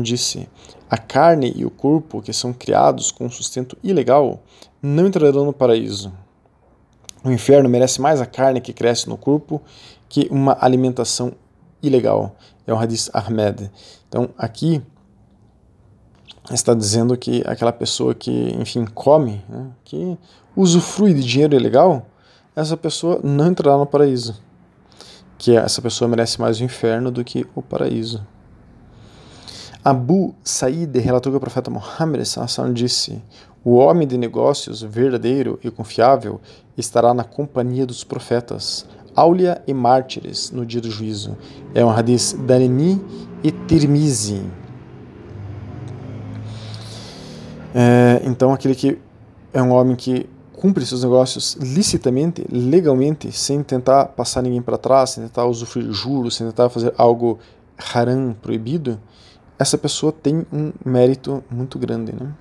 disse: 0.03 0.49
A 0.91 0.99
carne 0.99 1.53
e 1.55 1.65
o 1.65 1.71
corpo 1.71 2.21
que 2.21 2.33
são 2.33 2.53
criados 2.53 3.13
com 3.13 3.31
sustento 3.31 3.77
ilegal 3.83 4.43
não 4.83 5.07
entrarão 5.07 5.45
no 5.45 5.53
paraíso. 5.53 6.13
O 7.23 7.31
inferno 7.31 7.69
merece 7.69 8.01
mais 8.01 8.21
a 8.21 8.27
carne 8.27 8.61
que 8.61 8.73
cresce 8.73 9.09
no 9.09 9.17
corpo 9.17 9.63
que 10.09 10.29
uma 10.31 10.57
alimentação 10.61 11.33
ilegal. 11.83 12.37
É 12.67 12.73
o 12.73 12.79
hadith 12.79 13.09
Ahmed. 13.13 13.71
Então, 14.09 14.31
aqui 14.37 14.83
está 16.53 16.75
dizendo 16.75 17.17
que 17.17 17.43
aquela 17.47 17.73
pessoa 17.73 18.15
que, 18.15 18.55
enfim, 18.59 18.85
come, 18.85 19.45
né, 19.49 19.71
que 19.85 20.19
usufrui 20.57 21.15
de 21.15 21.23
dinheiro 21.23 21.55
ilegal, 21.55 22.07
essa 22.55 22.77
pessoa 22.77 23.21
não 23.23 23.49
entrará 23.49 23.77
no 23.77 23.87
paraíso 23.87 24.47
que 25.39 25.57
essa 25.57 25.83
pessoa 25.83 26.09
merece 26.09 26.41
mais 26.41 26.61
o 26.61 26.65
inferno 26.65 27.11
do 27.11 27.23
que 27.25 27.47
o 27.55 27.63
paraíso. 27.63 28.27
Abu 29.85 30.35
Said 30.43 30.99
relatou 30.99 31.31
que 31.31 31.37
o 31.37 31.41
profeta 31.41 31.71
Muhammad 31.71 32.23
disse: 32.75 33.23
O 33.65 33.77
homem 33.77 34.09
de 34.09 34.19
negócios 34.19 34.83
verdadeiro 34.83 35.59
e 35.63 35.71
confiável 35.71 36.41
estará 36.77 37.15
na 37.15 37.23
companhia 37.23 37.87
dos 37.87 38.03
profetas, 38.03 38.87
áulia 39.17 39.63
e 39.67 39.73
mártires 39.75 40.51
no 40.51 40.65
dia 40.67 40.81
do 40.81 40.91
juízo. 40.91 41.37
É 41.75 41.85
um 41.85 41.91
hadith 41.91 42.37
Darimi 42.47 43.03
e 43.43 43.51
Tirmizi. 43.51 44.43
É, 47.75 48.23
então, 48.25 48.53
aquele 48.53 48.75
que 48.75 48.99
é 49.53 49.63
um 49.63 49.73
homem 49.73 49.97
que 49.97 50.29
cumpre 50.53 50.85
seus 50.87 51.03
negócios 51.03 51.57
licitamente, 51.61 52.45
legalmente, 52.51 53.31
sem 53.31 53.63
tentar 53.63 54.07
passar 54.07 54.43
ninguém 54.43 54.63
para 54.63 54.79
trás, 54.79 55.11
sem 55.11 55.25
tentar 55.25 55.45
usufruir 55.47 55.93
juros, 55.93 56.37
sem 56.37 56.47
tentar 56.47 56.69
fazer 56.71 56.95
algo 56.97 57.39
haram, 57.95 58.35
proibido, 58.41 58.99
essa 59.59 59.77
pessoa 59.77 60.13
tem 60.13 60.47
um 60.53 60.73
mérito 60.85 61.43
muito 61.51 61.79
grande. 61.79 62.13
Né? 62.13 62.33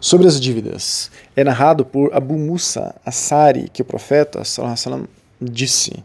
Sobre 0.00 0.26
as 0.26 0.38
dívidas, 0.40 1.10
é 1.34 1.42
narrado 1.42 1.84
por 1.84 2.14
Abu 2.14 2.34
Musa 2.34 2.94
Asari 3.04 3.68
que 3.68 3.82
o 3.82 3.84
profeta 3.84 4.44
sallam, 4.44 5.06
disse: 5.40 6.04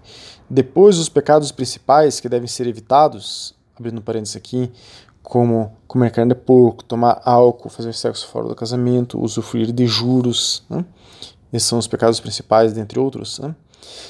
depois 0.50 0.98
dos 0.98 1.10
pecados 1.10 1.52
principais 1.52 2.20
que 2.20 2.28
devem 2.28 2.48
ser 2.48 2.68
evitados, 2.68 3.56
abrindo 3.78 4.02
parênteses 4.02 4.36
aqui, 4.36 4.72
como 5.24 5.72
comer 5.88 6.12
carne 6.12 6.34
de 6.34 6.40
porco, 6.40 6.84
tomar 6.84 7.22
álcool, 7.24 7.70
fazer 7.70 7.94
sexo 7.94 8.28
fora 8.28 8.48
do 8.48 8.56
casamento, 8.56 9.22
usufruir 9.22 9.72
de 9.72 9.88
juros, 9.88 10.64
né? 10.70 10.84
Esses 11.54 11.68
são 11.68 11.78
os 11.78 11.88
pecados 11.88 12.20
principais, 12.20 12.74
dentre 12.74 13.00
outros. 13.00 13.40
Né? 13.40 13.54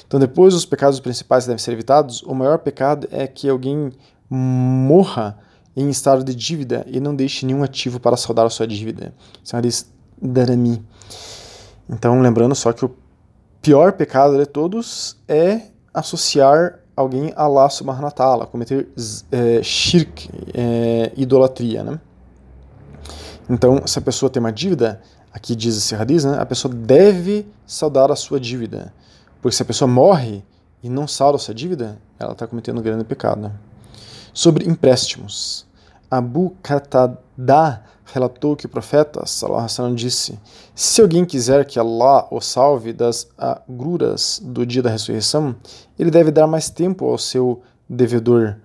Então, 0.06 0.20
depois 0.20 0.54
dos 0.54 0.64
pecados 0.64 1.00
principais 1.00 1.44
que 1.44 1.48
devem 1.48 1.58
ser 1.58 1.72
evitados, 1.72 2.22
o 2.22 2.34
maior 2.34 2.58
pecado 2.58 3.08
é 3.10 3.26
que 3.26 3.48
alguém 3.48 3.92
morra 4.30 5.38
em 5.76 5.88
estado 5.88 6.22
de 6.22 6.34
dívida 6.34 6.84
e 6.86 7.00
não 7.00 7.14
deixe 7.14 7.44
nenhum 7.44 7.62
ativo 7.62 7.98
para 7.98 8.16
saldar 8.16 8.46
a 8.46 8.50
sua 8.50 8.66
dívida. 8.66 9.12
Isso 9.42 9.56
é 9.56 9.58
uma 9.58 10.30
darami. 10.30 10.84
Então, 11.88 12.20
lembrando 12.20 12.54
só 12.54 12.72
que 12.72 12.84
o 12.84 12.88
pior 13.62 13.92
pecado 13.92 14.36
de 14.36 14.44
todos 14.44 15.16
é 15.28 15.62
associar 15.94 16.80
alguém 16.96 17.32
a 17.36 17.44
Allah 17.44 17.70
subhanahu 17.70 18.46
cometer 18.48 18.88
é, 19.30 19.62
shirk, 19.62 20.28
é, 20.52 21.12
idolatria. 21.16 21.84
Né? 21.84 22.00
Então, 23.48 23.86
se 23.86 23.98
a 23.98 24.02
pessoa 24.02 24.28
tem 24.28 24.40
uma 24.40 24.52
dívida, 24.52 25.00
aqui 25.32 25.54
diz 25.54 25.76
esse 25.76 25.94
hadith, 25.94 26.24
né, 26.24 26.38
a 26.38 26.44
pessoa 26.44 26.74
deve 26.74 27.46
saldar 27.64 28.10
a 28.10 28.16
sua 28.16 28.40
dívida. 28.40 28.92
Porque 29.40 29.56
se 29.56 29.62
a 29.62 29.66
pessoa 29.66 29.88
morre 29.88 30.44
e 30.82 30.88
não 30.88 31.06
salda 31.06 31.36
a 31.36 31.38
sua 31.38 31.54
dívida, 31.54 31.98
ela 32.18 32.32
está 32.32 32.46
cometendo 32.46 32.78
um 32.78 32.82
grande 32.82 33.04
pecado. 33.04 33.52
Sobre 34.34 34.68
empréstimos. 34.68 35.66
Abu 36.10 36.54
Qatada 36.62 37.84
relatou 38.12 38.54
que 38.54 38.66
o 38.66 38.68
profeta 38.68 39.24
sallallahu 39.26 39.94
disse: 39.94 40.38
Se 40.74 41.00
alguém 41.00 41.24
quiser 41.24 41.64
que 41.64 41.78
Allah 41.78 42.26
o 42.30 42.40
salve 42.40 42.92
das 42.92 43.28
agruras 43.36 44.40
do 44.44 44.66
dia 44.66 44.82
da 44.82 44.90
ressurreição, 44.90 45.56
ele 45.98 46.10
deve 46.10 46.30
dar 46.30 46.46
mais 46.46 46.68
tempo 46.68 47.06
ao 47.06 47.18
seu 47.18 47.62
devedor 47.88 48.56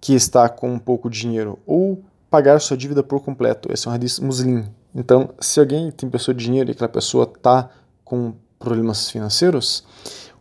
que 0.00 0.14
está 0.14 0.48
com 0.48 0.78
pouco 0.78 1.10
dinheiro, 1.10 1.58
ou 1.66 2.02
pagar 2.30 2.60
sua 2.60 2.76
dívida 2.76 3.02
por 3.02 3.20
completo. 3.20 3.70
Esse 3.70 3.86
é 3.86 3.90
um 3.90 3.94
hadith 3.94 4.20
muslim. 4.20 4.64
Então, 4.94 5.30
se 5.38 5.60
alguém 5.60 5.90
tem 5.90 6.08
pessoa 6.08 6.34
de 6.34 6.44
dinheiro 6.44 6.70
e 6.70 6.72
aquela 6.72 6.88
pessoa 6.88 7.24
está 7.24 7.68
com 8.04 8.32
problemas 8.58 9.10
financeiros, 9.10 9.84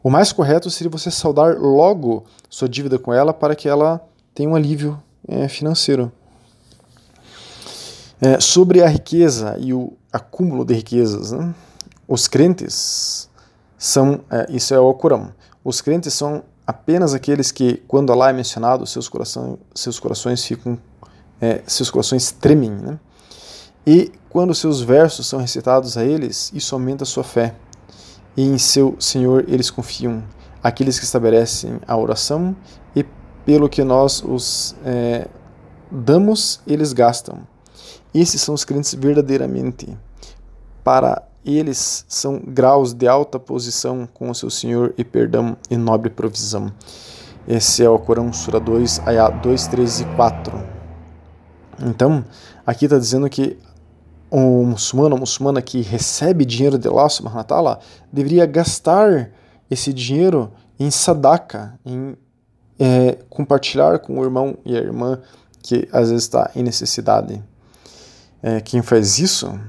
o 0.02 0.10
mais 0.10 0.32
correto 0.32 0.70
seria 0.70 0.90
você 0.90 1.12
saldar 1.12 1.58
logo 1.60 2.24
sua 2.50 2.70
dívida 2.70 2.98
com 2.98 3.14
ela 3.14 3.34
para 3.34 3.54
que 3.56 3.68
ela 3.68 4.02
tenha 4.34 4.50
um 4.50 4.56
alívio 4.56 5.02
é, 5.28 5.48
financeiro. 5.48 6.12
É, 8.22 8.40
sobre 8.40 8.84
a 8.84 8.88
riqueza 8.88 9.56
e 9.60 9.74
o 9.74 9.94
acúmulo 10.12 10.66
de 10.66 10.74
riquezas, 10.74 11.32
né? 11.32 11.54
os 12.08 12.28
crentes 12.28 13.30
são, 13.78 14.22
é, 14.30 14.48
isso 14.50 14.74
é 14.74 14.80
o 14.80 14.94
Corão, 14.94 15.32
os 15.64 15.80
crentes 15.80 16.14
são 16.14 16.44
apenas 16.68 17.14
aqueles 17.14 17.52
que, 17.52 17.82
quando 17.88 18.12
Allah 18.12 18.30
é 18.30 18.34
mencionado, 18.34 18.86
seus, 18.86 19.08
coração, 19.08 19.58
seus 19.74 20.00
corações 20.00 20.44
ficam, 20.46 20.78
é, 21.40 21.64
seus 21.66 21.90
corações 21.90 22.32
tremem, 22.32 22.72
né? 22.72 23.00
E 23.88 24.12
quando 24.30 24.54
seus 24.54 24.82
versos 24.82 25.26
são 25.26 25.40
recitados 25.40 25.98
a 25.98 26.04
eles, 26.04 26.52
isso 26.54 26.76
aumenta 26.76 27.06
sua 27.06 27.24
fé. 27.24 27.56
E 28.38 28.44
em 28.44 28.58
seu 28.58 28.96
Senhor 29.00 29.46
eles 29.48 29.72
confiam, 29.72 30.24
aqueles 30.62 31.00
que 31.00 31.06
estabelecem 31.06 31.80
a 31.88 31.98
oração 31.98 32.56
e 32.96 33.04
pelo 33.44 33.68
que 33.68 33.84
nós 33.84 34.22
os 34.24 34.76
é, 34.86 35.28
damos, 35.90 36.62
eles 36.68 36.94
gastam. 36.94 37.40
Esses 38.14 38.42
são 38.42 38.56
os 38.56 38.66
crentes 38.66 38.94
verdadeiramente. 38.94 39.98
Para 40.84 41.24
eles 41.46 42.06
são 42.08 42.40
graus 42.40 42.94
de 42.94 43.08
alta 43.08 43.40
posição 43.40 44.08
com 44.14 44.30
o 44.30 44.36
seu 44.36 44.50
Senhor 44.50 44.94
e 44.98 45.04
perdão 45.04 45.56
e 45.70 45.78
nobre 45.78 46.10
provisão. 46.10 46.72
Esse 47.48 47.84
é 47.84 47.90
o 47.90 47.98
Corão 47.98 48.32
Sura 48.32 48.60
2, 48.60 49.08
Ayah 49.08 49.30
2, 49.30 49.68
3 49.68 50.02
e 50.02 50.06
4. 50.16 50.80
Então, 51.86 52.24
aqui 52.66 52.86
está 52.86 52.98
dizendo 52.98 53.30
que 53.30 53.58
o 54.30 54.64
muçulmano, 54.64 55.16
a 55.16 55.20
muçulmana 55.20 55.62
que 55.62 55.82
recebe 55.82 56.46
dinheiro 56.46 56.78
de 56.78 56.88
Allah 56.88 57.10
subhanahu 57.10 57.46
wa 57.50 57.80
deveria 58.12 58.46
gastar 58.46 59.32
esse 59.70 59.92
dinheiro 59.92 60.52
em 60.80 60.92
sadaka, 60.92 61.80
em 61.86 62.16
é, 62.78 63.18
compartilhar 63.30 64.00
com 64.00 64.20
o 64.20 64.24
irmão 64.24 64.58
e 64.64 64.76
a 64.76 64.80
irmã 64.80 65.20
que 65.62 65.88
às 65.92 66.10
vezes 66.10 66.26
está 66.26 66.52
em 66.56 66.64
necessidade. 66.64 67.44
É, 68.42 68.62
quem 68.62 68.82
faz 68.82 69.20
isso 69.20 69.60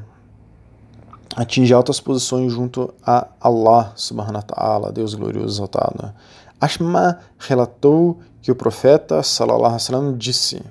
atinge 1.34 1.72
altas 1.72 2.00
posições 2.00 2.52
junto 2.52 2.92
a 3.04 3.28
Allah 3.40 3.92
subhanahu 3.96 4.36
wa 4.36 4.42
ta'ala, 4.42 4.92
Deus 4.92 5.14
glorioso 5.14 5.56
exaltado. 5.56 6.12
Ashma 6.60 7.20
relatou 7.38 8.20
que 8.42 8.50
o 8.50 8.54
profeta 8.54 9.22
sallallahu 9.22 9.64
alaihi 9.64 9.82
wasallam 9.82 10.16
disse: 10.16 10.62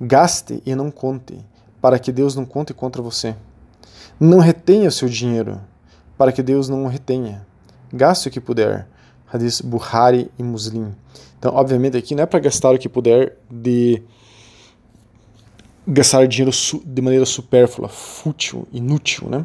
Gaste 0.00 0.62
e 0.64 0.74
não 0.74 0.90
conte, 0.90 1.38
para 1.80 1.98
que 1.98 2.10
Deus 2.10 2.34
não 2.34 2.44
conte 2.44 2.72
contra 2.72 3.02
você. 3.02 3.36
Não 4.18 4.38
retenha 4.38 4.88
o 4.88 4.92
seu 4.92 5.08
dinheiro, 5.08 5.60
para 6.16 6.32
que 6.32 6.42
Deus 6.42 6.68
não 6.68 6.84
o 6.84 6.88
retenha. 6.88 7.46
Gaste 7.92 8.28
o 8.28 8.30
que 8.30 8.40
puder. 8.40 8.86
Hadith 9.32 9.62
Buhari 9.62 10.30
e 10.38 10.42
Muslim. 10.42 10.92
Então, 11.38 11.54
obviamente, 11.54 11.96
aqui 11.96 12.14
não 12.14 12.24
é 12.24 12.26
para 12.26 12.40
gastar 12.40 12.74
o 12.74 12.78
que 12.78 12.88
puder 12.88 13.36
de 13.50 14.02
gastar 15.90 16.26
dinheiro 16.26 16.56
de 16.84 17.02
maneira 17.02 17.26
supérflua, 17.26 17.88
fútil, 17.88 18.66
inútil, 18.72 19.28
né? 19.28 19.44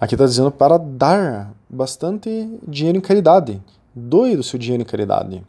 Aqui 0.00 0.14
está 0.14 0.26
dizendo 0.26 0.50
para 0.50 0.76
dar 0.76 1.54
bastante 1.70 2.28
dinheiro 2.66 2.98
em 2.98 3.00
caridade. 3.00 3.62
Doe 3.94 4.36
do 4.36 4.42
seu 4.42 4.58
dinheiro 4.58 4.82
em 4.82 4.86
caridade. 4.86 5.42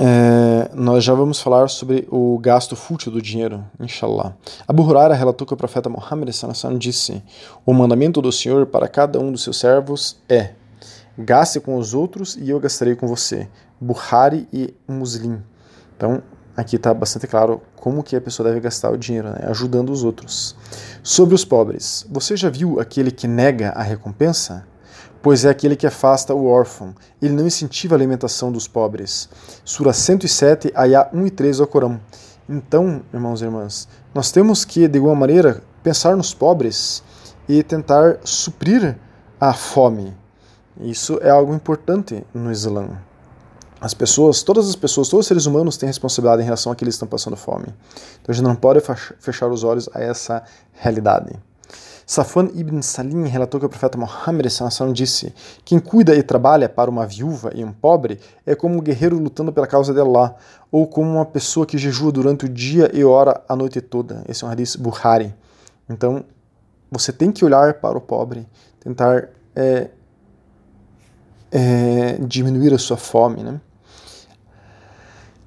É, 0.00 0.70
nós 0.74 1.02
já 1.02 1.12
vamos 1.12 1.40
falar 1.40 1.68
sobre 1.68 2.06
o 2.08 2.38
gasto 2.38 2.76
fútil 2.76 3.10
do 3.10 3.20
dinheiro, 3.20 3.64
inshallah. 3.80 4.32
Abu 4.66 4.84
Huraira 4.84 5.12
relatou 5.12 5.44
que 5.44 5.52
o 5.52 5.56
profeta 5.56 5.90
Muhammad 5.90 6.30
disse: 6.78 7.20
O 7.66 7.74
mandamento 7.74 8.22
do 8.22 8.30
Senhor 8.30 8.64
para 8.66 8.86
cada 8.86 9.18
um 9.18 9.32
dos 9.32 9.42
seus 9.42 9.58
servos 9.58 10.16
é: 10.28 10.52
gaste 11.18 11.58
com 11.58 11.76
os 11.76 11.94
outros 11.94 12.36
e 12.36 12.48
eu 12.48 12.60
gastarei 12.60 12.94
com 12.94 13.08
você. 13.08 13.48
Buhari 13.80 14.46
e 14.52 14.72
Muslim. 14.86 15.42
Então, 15.96 16.22
aqui 16.58 16.74
está 16.74 16.92
bastante 16.92 17.28
claro 17.28 17.62
como 17.76 18.02
que 18.02 18.16
a 18.16 18.20
pessoa 18.20 18.48
deve 18.48 18.58
gastar 18.58 18.90
o 18.90 18.96
dinheiro, 18.96 19.28
né? 19.28 19.44
ajudando 19.44 19.90
os 19.90 20.02
outros. 20.02 20.56
Sobre 21.04 21.32
os 21.32 21.44
pobres, 21.44 22.04
você 22.10 22.36
já 22.36 22.50
viu 22.50 22.80
aquele 22.80 23.12
que 23.12 23.28
nega 23.28 23.70
a 23.70 23.82
recompensa? 23.82 24.66
Pois 25.22 25.44
é 25.44 25.50
aquele 25.50 25.76
que 25.76 25.86
afasta 25.86 26.34
o 26.34 26.46
órfão, 26.46 26.94
ele 27.22 27.32
não 27.32 27.46
incentiva 27.46 27.94
a 27.94 27.96
alimentação 27.96 28.50
dos 28.50 28.66
pobres. 28.66 29.28
Sura 29.64 29.92
107, 29.92 30.72
Ayah 30.74 31.08
1 31.12 31.26
e 31.26 31.30
3 31.30 31.58
do 31.58 31.66
Corão. 31.66 32.00
Então, 32.48 33.02
irmãos 33.14 33.40
e 33.40 33.44
irmãs, 33.44 33.88
nós 34.12 34.32
temos 34.32 34.64
que, 34.64 34.88
de 34.88 34.98
alguma 34.98 35.14
maneira, 35.14 35.62
pensar 35.82 36.16
nos 36.16 36.34
pobres 36.34 37.04
e 37.48 37.62
tentar 37.62 38.18
suprir 38.24 38.96
a 39.40 39.52
fome. 39.52 40.12
Isso 40.80 41.20
é 41.22 41.30
algo 41.30 41.54
importante 41.54 42.24
no 42.34 42.50
Islã. 42.50 43.07
As 43.80 43.94
pessoas, 43.94 44.42
todas 44.42 44.68
as 44.68 44.74
pessoas, 44.74 45.08
todos 45.08 45.24
os 45.24 45.28
seres 45.28 45.46
humanos 45.46 45.76
têm 45.76 45.86
responsabilidade 45.86 46.42
em 46.42 46.44
relação 46.44 46.72
àqueles 46.72 46.94
que 46.94 46.96
estão 46.96 47.08
passando 47.08 47.36
fome. 47.36 47.66
Então 48.20 48.30
a 48.30 48.32
gente 48.32 48.44
não 48.44 48.56
pode 48.56 48.80
fechar 49.20 49.48
os 49.48 49.62
olhos 49.62 49.88
a 49.94 50.00
essa 50.00 50.42
realidade. 50.72 51.38
Safwan 52.04 52.48
ibn 52.54 52.80
Salim 52.80 53.26
relatou 53.26 53.60
que 53.60 53.66
o 53.66 53.68
profeta 53.68 53.98
Muhammad 53.98 54.46
disse: 54.94 55.34
Quem 55.62 55.78
cuida 55.78 56.16
e 56.16 56.22
trabalha 56.22 56.66
para 56.66 56.90
uma 56.90 57.06
viúva 57.06 57.52
e 57.54 57.62
um 57.62 57.70
pobre 57.70 58.18
é 58.46 58.54
como 58.54 58.76
um 58.76 58.80
guerreiro 58.80 59.18
lutando 59.18 59.52
pela 59.52 59.66
causa 59.66 59.92
de 59.92 60.00
Allah, 60.00 60.34
ou 60.72 60.86
como 60.86 61.10
uma 61.10 61.26
pessoa 61.26 61.66
que 61.66 61.76
jejua 61.76 62.10
durante 62.10 62.46
o 62.46 62.48
dia 62.48 62.90
e 62.94 63.04
ora 63.04 63.42
a 63.46 63.54
noite 63.54 63.82
toda. 63.82 64.24
Esse 64.26 64.42
é 64.42 64.46
um 64.46 64.50
hadith 64.50 64.78
Bukhari. 64.78 65.34
Então, 65.86 66.24
você 66.90 67.12
tem 67.12 67.30
que 67.30 67.44
olhar 67.44 67.74
para 67.74 67.98
o 67.98 68.00
pobre, 68.00 68.48
tentar 68.80 69.28
é, 69.54 69.90
é, 71.52 72.18
diminuir 72.20 72.72
a 72.72 72.78
sua 72.78 72.96
fome, 72.96 73.42
né? 73.42 73.60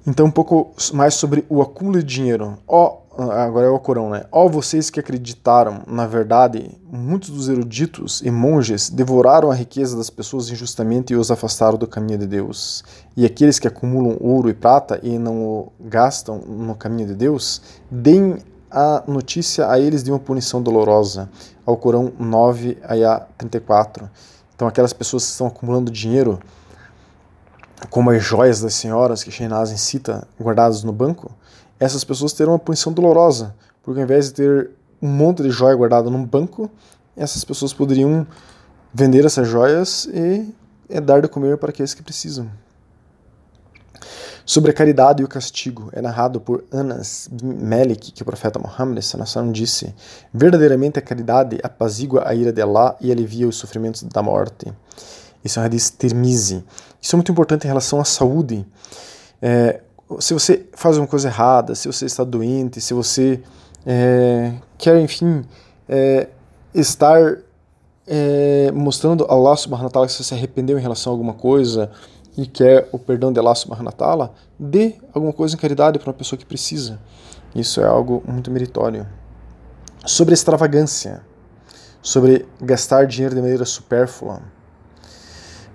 Então, 0.06 0.26
um 0.26 0.30
pouco 0.30 0.72
mais 0.92 1.14
sobre 1.14 1.44
o 1.48 1.62
acúmulo 1.62 1.98
de 1.98 2.04
dinheiro. 2.04 2.58
Ó, 2.66 2.98
agora 3.16 3.66
é 3.66 3.70
o 3.70 3.78
Corão, 3.78 4.10
né? 4.10 4.24
Ó, 4.32 4.48
vocês 4.48 4.90
que 4.90 4.98
acreditaram, 4.98 5.82
na 5.86 6.08
verdade, 6.08 6.76
muitos 6.90 7.30
dos 7.30 7.48
eruditos 7.48 8.20
e 8.24 8.30
monges 8.30 8.90
devoraram 8.90 9.48
a 9.48 9.54
riqueza 9.54 9.96
das 9.96 10.10
pessoas 10.10 10.50
injustamente 10.50 11.12
e 11.12 11.16
os 11.16 11.30
afastaram 11.30 11.78
do 11.78 11.86
caminho 11.86 12.18
de 12.18 12.26
Deus. 12.26 12.82
E 13.16 13.24
aqueles 13.24 13.60
que 13.60 13.68
acumulam 13.68 14.16
ouro 14.20 14.50
e 14.50 14.54
prata 14.54 14.98
e 15.04 15.18
não 15.18 15.40
o 15.40 15.72
gastam 15.80 16.38
no 16.38 16.74
caminho 16.74 17.06
de 17.06 17.14
Deus, 17.14 17.62
deem 17.88 18.38
a 18.68 19.04
notícia 19.06 19.70
a 19.70 19.78
eles 19.78 20.02
de 20.02 20.10
uma 20.10 20.18
punição 20.18 20.60
dolorosa. 20.60 21.28
Ao 21.64 21.76
Corão 21.76 22.12
9, 22.18 22.78
ayah 22.88 23.24
34. 23.38 24.10
Então, 24.54 24.66
aquelas 24.66 24.92
pessoas 24.92 25.24
que 25.24 25.30
estão 25.30 25.46
acumulando 25.46 25.92
dinheiro 25.92 26.40
como 27.90 28.10
as 28.10 28.22
joias 28.22 28.60
das 28.60 28.74
senhoras 28.74 29.22
que 29.22 29.30
Shehnazin 29.30 29.76
cita 29.76 30.26
guardadas 30.40 30.82
no 30.82 30.92
banco, 30.92 31.30
essas 31.78 32.04
pessoas 32.04 32.32
terão 32.32 32.52
uma 32.52 32.58
punição 32.58 32.92
dolorosa, 32.92 33.54
porque 33.82 34.00
ao 34.00 34.04
invés 34.04 34.26
de 34.26 34.34
ter 34.34 34.70
um 35.00 35.08
monte 35.08 35.42
de 35.42 35.50
joia 35.50 35.74
guardada 35.74 36.08
num 36.08 36.24
banco, 36.24 36.70
essas 37.16 37.44
pessoas 37.44 37.72
poderiam 37.72 38.26
vender 38.94 39.24
essas 39.24 39.48
joias 39.48 40.08
e 40.12 40.52
dar 41.00 41.20
de 41.20 41.28
comer 41.28 41.58
para 41.58 41.70
aqueles 41.70 41.94
que 41.94 42.02
precisam. 42.02 42.48
Sobre 44.44 44.72
a 44.72 44.74
caridade 44.74 45.22
e 45.22 45.24
o 45.24 45.28
castigo, 45.28 45.88
é 45.92 46.02
narrado 46.02 46.40
por 46.40 46.64
Anas 46.72 47.28
bin 47.30 47.54
Malik 47.54 48.10
que 48.10 48.22
o 48.22 48.24
profeta 48.24 48.58
Muhammad 48.58 48.98
disse: 49.52 49.94
Verdadeiramente 50.34 50.98
a 50.98 51.02
caridade 51.02 51.60
apazigua 51.62 52.24
a 52.26 52.34
ira 52.34 52.52
de 52.52 52.60
Allah 52.60 52.96
e 53.00 53.12
alivia 53.12 53.46
os 53.46 53.56
sofrimentos 53.56 54.02
da 54.02 54.20
morte. 54.20 54.72
Isso 55.44 55.58
é 55.58 55.62
um 55.62 55.66
hadith 55.66 55.92
Tirmizi. 55.98 56.64
Isso 57.00 57.14
é 57.14 57.16
muito 57.16 57.32
importante 57.32 57.64
em 57.64 57.68
relação 57.68 58.00
à 58.00 58.04
saúde. 58.04 58.64
É, 59.40 59.80
se 60.20 60.34
você 60.34 60.66
faz 60.74 60.96
uma 60.98 61.06
coisa 61.06 61.28
errada, 61.28 61.74
se 61.74 61.86
você 61.86 62.06
está 62.06 62.24
doente, 62.24 62.80
se 62.80 62.94
você 62.94 63.40
é, 63.84 64.52
quer, 64.78 65.00
enfim, 65.00 65.44
é, 65.88 66.28
estar 66.74 67.38
é, 68.06 68.70
mostrando 68.72 69.24
a 69.24 69.32
Allah 69.32 69.56
subhanahu 69.56 69.86
wa 69.86 69.90
ta'ala 69.90 70.06
que 70.06 70.12
você 70.12 70.24
se 70.24 70.34
arrependeu 70.34 70.78
em 70.78 70.82
relação 70.82 71.12
a 71.12 71.14
alguma 71.14 71.34
coisa 71.34 71.90
e 72.36 72.46
quer 72.46 72.88
o 72.92 72.98
perdão 72.98 73.32
de 73.32 73.38
Allah 73.38 73.54
subhanahu 73.54 73.86
wa 73.86 73.92
ta'ala, 73.92 74.34
dê 74.58 74.96
alguma 75.12 75.32
coisa 75.32 75.54
em 75.54 75.58
caridade 75.58 75.98
para 75.98 76.08
uma 76.08 76.14
pessoa 76.14 76.38
que 76.38 76.46
precisa. 76.46 76.98
Isso 77.54 77.80
é 77.80 77.84
algo 77.84 78.22
muito 78.26 78.50
meritório. 78.50 79.06
Sobre 80.06 80.34
extravagância, 80.34 81.22
sobre 82.00 82.46
gastar 82.60 83.06
dinheiro 83.06 83.34
de 83.34 83.40
maneira 83.40 83.64
supérflua 83.64 84.42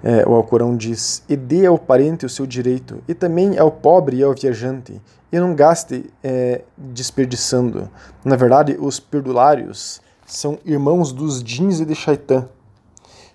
é, 0.04 0.28
o 0.28 0.34
Alcorão 0.34 0.76
diz: 0.76 1.24
E 1.28 1.36
dê 1.36 1.66
ao 1.66 1.78
parente 1.78 2.26
o 2.26 2.30
seu 2.30 2.46
direito, 2.46 3.02
e 3.08 3.14
também 3.14 3.58
ao 3.58 3.72
pobre 3.72 4.18
e 4.18 4.24
ao 4.24 4.34
viajante, 4.34 5.02
e 5.32 5.40
não 5.40 5.56
gaste 5.56 6.12
é, 6.24 6.62
desperdiçando. 6.78 7.90
Na 8.24 8.36
verdade, 8.36 8.78
os 8.80 9.00
perdulários 9.00 10.02
são 10.26 10.60
irmãos 10.66 11.12
dos 11.12 11.44
jeans 11.44 11.80
e 11.80 11.86
de 11.86 11.96
Shaitan. 11.96 12.48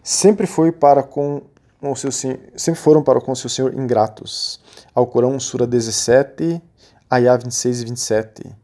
Sempre 0.02 0.46
foi 0.46 0.72
para 0.72 1.02
com 1.02 1.42
o 1.80 1.96
seu 1.96 2.12
sempre 2.12 2.80
foram 2.80 3.02
para 3.02 3.20
com 3.20 3.32
o 3.32 3.36
seu 3.36 3.50
Senhor 3.50 3.74
ingratos. 3.74 4.60
Alcorão, 4.94 5.38
Sura 5.40 5.66
17, 5.66 6.62
Ayah 7.10 7.36
26 7.36 7.80
e 7.80 7.84
27. 7.84 8.56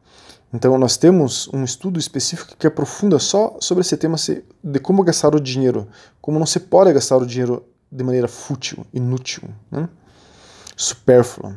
Então, 0.52 0.78
nós 0.78 0.96
temos 0.96 1.48
um 1.52 1.62
estudo 1.62 1.98
específico 1.98 2.56
que 2.56 2.66
aprofunda 2.66 3.18
só 3.18 3.56
sobre 3.60 3.82
esse 3.82 3.96
tema 3.98 4.16
de 4.64 4.80
como 4.80 5.02
gastar 5.02 5.34
o 5.34 5.40
dinheiro, 5.40 5.86
como 6.22 6.38
não 6.38 6.46
se 6.46 6.60
pode 6.60 6.92
gastar 6.92 7.18
o 7.18 7.26
dinheiro 7.26 7.66
de 7.90 8.04
maneira 8.04 8.28
fútil, 8.28 8.86
inútil, 8.92 9.48
né? 9.70 9.88
supérflua. 10.76 11.56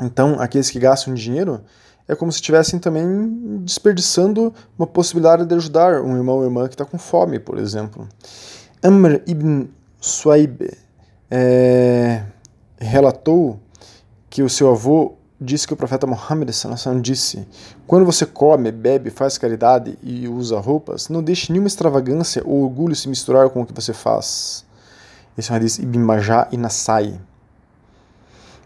Então, 0.00 0.36
aqueles 0.40 0.70
que 0.70 0.78
gastam 0.78 1.14
dinheiro 1.14 1.62
é 2.08 2.14
como 2.14 2.30
se 2.30 2.36
estivessem 2.36 2.78
também 2.78 3.60
desperdiçando 3.64 4.54
uma 4.78 4.86
possibilidade 4.86 5.44
de 5.44 5.54
ajudar 5.54 6.00
um 6.02 6.16
irmão 6.16 6.36
ou 6.36 6.44
irmã 6.44 6.68
que 6.68 6.74
está 6.74 6.84
com 6.84 6.98
fome, 6.98 7.38
por 7.38 7.58
exemplo. 7.58 8.08
Amr 8.82 9.22
ibn 9.26 9.66
Suaib 10.00 10.70
é, 11.30 12.22
relatou 12.78 13.58
que 14.30 14.42
o 14.42 14.48
seu 14.48 14.70
avô 14.70 15.14
disse 15.40 15.66
que 15.66 15.72
o 15.72 15.76
profeta 15.76 16.06
Muhammad 16.06 16.48
disse: 17.02 17.46
Quando 17.86 18.06
você 18.06 18.24
come, 18.24 18.70
bebe, 18.70 19.10
faz 19.10 19.36
caridade 19.36 19.98
e 20.02 20.28
usa 20.28 20.58
roupas, 20.60 21.08
não 21.08 21.22
deixe 21.22 21.50
nenhuma 21.50 21.68
extravagância 21.68 22.42
ou 22.44 22.62
orgulho 22.62 22.94
se 22.94 23.08
misturar 23.08 23.48
com 23.50 23.62
o 23.62 23.66
que 23.66 23.74
você 23.74 23.92
faz. 23.92 24.64
Esse 25.36 25.52
é 25.52 25.54
um 25.54 25.84
Ibn 25.84 25.98
Majah 25.98 26.48
e 26.50 26.56
Nasai. 26.56 27.20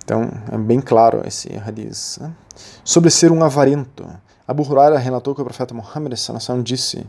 Então, 0.04 0.30
é 0.50 0.58
bem 0.58 0.80
claro 0.80 1.22
esse 1.26 1.48
hadith. 1.56 2.18
Né? 2.20 2.32
Sobre 2.84 3.10
ser 3.10 3.32
um 3.32 3.42
avarento. 3.44 4.06
Abu 4.46 4.62
Huraira 4.62 4.98
relatou 4.98 5.34
que 5.34 5.40
o 5.40 5.44
profeta 5.44 5.72
Muhammad 5.74 6.12
disse: 6.64 7.06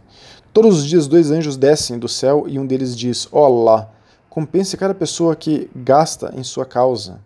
Todos 0.54 0.80
os 0.80 0.86
dias 0.86 1.08
dois 1.08 1.32
anjos 1.32 1.58
descem 1.58 1.97
do 1.97 2.08
céu 2.08 2.45
e 2.47 2.60
um 2.60 2.65
deles 2.65 2.95
diz: 2.95 3.28
Ó 3.32 3.41
oh 3.41 3.45
Allah, 3.45 3.89
compense 4.30 4.78
cada 4.78 4.93
pessoa 4.93 5.36
que 5.36 5.69
gasta 5.76 6.32
em 6.36 6.43
sua 6.43 6.65
causa. 6.65 7.19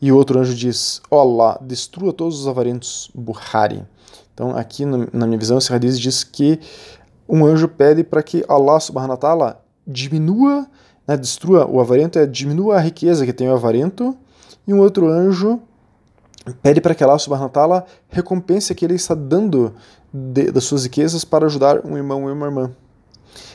E 0.00 0.10
o 0.10 0.16
outro 0.16 0.40
anjo 0.40 0.54
diz: 0.54 1.00
Ó 1.08 1.16
oh 1.16 1.20
Allah, 1.20 1.58
destrua 1.60 2.12
todos 2.12 2.40
os 2.40 2.48
avarentos. 2.48 3.10
Bukhari. 3.14 3.86
Então, 4.34 4.56
aqui 4.56 4.84
na 4.84 5.26
minha 5.26 5.38
visão, 5.38 5.58
esse 5.58 5.72
hadith 5.72 5.98
diz 6.00 6.24
que 6.24 6.58
um 7.28 7.44
anjo 7.46 7.68
pede 7.68 8.02
para 8.02 8.22
que 8.22 8.44
Allah 8.48 8.80
subhanahu 8.80 9.12
wa 9.12 9.16
ta'ala 9.16 9.64
diminua, 9.86 10.66
né, 11.06 11.16
destrua 11.16 11.66
o 11.66 11.80
avarento, 11.80 12.18
é 12.18 12.26
diminua 12.26 12.76
a 12.76 12.80
riqueza 12.80 13.24
que 13.24 13.32
tem 13.32 13.48
o 13.48 13.54
avarento, 13.54 14.16
e 14.66 14.72
um 14.72 14.80
outro 14.80 15.08
anjo 15.08 15.60
pede 16.62 16.80
para 16.80 16.94
que 16.94 17.04
Allah 17.04 17.18
subhanahu 17.18 17.46
wa 17.46 17.52
ta'ala 17.52 17.86
recompense 18.08 18.74
que 18.74 18.84
ele 18.84 18.94
está 18.94 19.14
dando 19.14 19.74
de, 20.12 20.50
das 20.50 20.64
suas 20.64 20.84
riquezas 20.84 21.24
para 21.24 21.46
ajudar 21.46 21.84
um 21.86 21.96
irmão 21.96 22.24
ou 22.24 22.32
uma 22.32 22.46
irmã. 22.46 22.70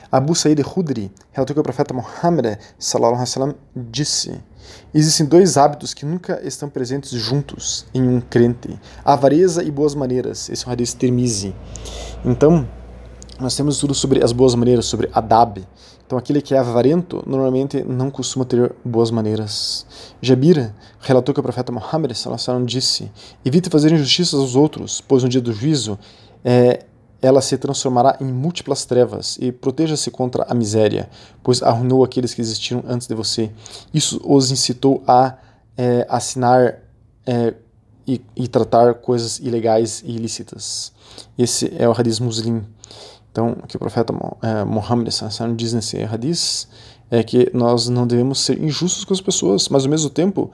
Abu 0.10 0.34
Sa'id 0.34 0.64
Khudri 0.64 1.12
relatou 1.32 1.54
que 1.54 1.60
o 1.60 1.64
profeta 1.64 1.94
Muhammad 1.94 2.58
sallallahu 2.80 3.16
alaihi 3.16 3.30
wasallam 3.30 3.56
disse: 3.76 4.40
Existem 4.94 5.26
dois 5.26 5.58
hábitos 5.58 5.94
que 5.94 6.06
nunca 6.06 6.40
estão 6.44 6.70
presentes 6.70 7.12
juntos 7.12 7.86
em 7.94 8.02
um 8.08 8.22
crente: 8.22 8.80
avareza 9.04 9.64
e 9.64 9.70
boas 9.70 9.94
maneiras. 9.94 10.50
Esse 10.50 10.66
é 10.66 10.70
um 10.70 10.72
hadith 10.72 10.96
termizi. 10.96 11.54
Então, 12.24 12.68
nós 13.40 13.56
temos 13.56 13.80
tudo 13.80 13.94
sobre 13.94 14.24
as 14.24 14.32
boas 14.32 14.56
maneiras, 14.56 14.86
sobre 14.86 15.10
adab. 15.14 15.68
Então, 16.08 16.18
aquele 16.18 16.42
que 16.42 16.56
é 16.56 16.58
avarento 16.58 17.22
normalmente 17.28 17.84
não 17.84 18.10
costuma 18.10 18.46
ter 18.46 18.74
boas 18.84 19.12
maneiras. 19.12 19.86
Jabir 20.22 20.74
relatou 21.02 21.34
que 21.34 21.40
o 21.42 21.44
profeta 21.44 21.70
Muhammad 21.70 22.14
disse: 22.66 23.12
Evite 23.44 23.70
fazer 23.70 23.92
injustiças 23.92 24.40
aos 24.40 24.56
outros, 24.56 25.02
pois 25.02 25.24
no 25.24 25.28
dia 25.28 25.42
do 25.42 25.52
juízo 25.52 26.00
é, 26.46 26.86
ela 27.22 27.42
se 27.42 27.58
transformará 27.58 28.18
em 28.22 28.26
múltiplas 28.26 28.86
trevas, 28.86 29.38
e 29.42 29.52
proteja-se 29.52 30.10
contra 30.10 30.46
a 30.48 30.54
miséria, 30.54 31.10
pois 31.44 31.62
arruinou 31.62 32.06
aqueles 32.06 32.34
que 32.34 32.40
existiram 32.40 32.86
antes 32.88 33.06
de 33.06 33.14
você. 33.14 33.52
Isso 33.94 34.22
os 34.24 34.50
incitou 34.50 35.04
a 35.06 35.36
é, 35.76 36.08
assinar 36.10 36.84
é, 37.26 37.54
e, 38.08 38.22
e, 38.34 38.48
tratar 38.48 38.94
coisas 38.94 39.40
ilegais 39.40 40.02
e 40.06 40.12
ilícitas. 40.12 40.94
Esse 41.38 41.74
é 41.78 41.90
o 41.90 41.92
hadith 41.92 42.22
muslim. 42.22 42.64
Então, 43.38 43.56
o 43.64 43.68
que 43.68 43.76
o 43.76 43.80
profeta 43.80 44.12
é, 44.42 44.64
Muhammad 44.64 45.10
diz 45.56 45.72
nesse 45.72 46.04
hadith 46.04 46.68
é 47.12 47.22
que 47.22 47.52
nós 47.54 47.88
não 47.88 48.08
devemos 48.08 48.40
ser 48.40 48.60
injustos 48.60 49.06
com 49.06 49.14
as 49.14 49.22
pessoas, 49.22 49.70
mas 49.70 49.84
ao 49.84 49.92
mesmo 49.92 50.10
tempo, 50.10 50.50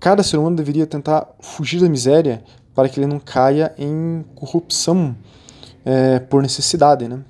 cada 0.00 0.22
ser 0.22 0.38
humano 0.38 0.56
deveria 0.56 0.86
tentar 0.86 1.28
fugir 1.40 1.78
da 1.78 1.90
miséria 1.90 2.42
para 2.74 2.88
que 2.88 2.98
ele 2.98 3.06
não 3.06 3.18
caia 3.18 3.74
em 3.76 4.24
corrupção 4.34 5.14
é, 5.84 6.18
por 6.18 6.40
necessidade, 6.40 7.06
né? 7.06 7.20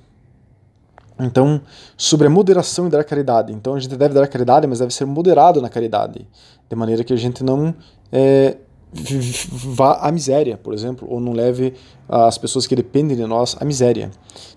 Então, 1.19 1.59
sobre 1.97 2.27
a 2.27 2.29
moderação 2.29 2.87
e 2.87 2.89
dar 2.89 3.03
caridade. 3.03 3.51
Então, 3.51 3.75
a 3.75 3.79
gente 3.81 3.93
deve 3.93 4.13
dar 4.13 4.25
caridade, 4.25 4.67
mas 4.67 4.79
deve 4.79 4.93
ser 4.93 5.03
moderado 5.03 5.61
na 5.61 5.67
caridade, 5.67 6.25
de 6.69 6.75
maneira 6.77 7.03
que 7.03 7.11
a 7.11 7.17
gente 7.17 7.43
não 7.43 7.75
é, 8.09 8.55
vá 8.93 9.99
à 10.01 10.11
miséria, 10.11 10.57
por 10.57 10.73
exemplo, 10.73 11.07
ou 11.09 11.19
não 11.19 11.33
leve 11.33 11.73
as 12.07 12.37
pessoas 12.37 12.65
que 12.65 12.75
dependem 12.75 13.17
de 13.17 13.25
nós 13.25 13.55
à 13.59 13.65
miséria. 13.65 14.09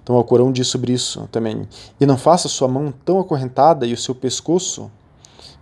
Então, 0.02 0.16
o 0.16 0.24
Corão 0.24 0.52
diz 0.52 0.68
sobre 0.68 0.92
isso 0.92 1.28
também. 1.32 1.66
E 2.00 2.06
não 2.06 2.16
faça 2.16 2.48
sua 2.48 2.68
mão 2.68 2.92
tão 3.04 3.18
acorrentada 3.18 3.86
e 3.86 3.92
o 3.92 3.96
seu 3.96 4.14
pescoço 4.14 4.90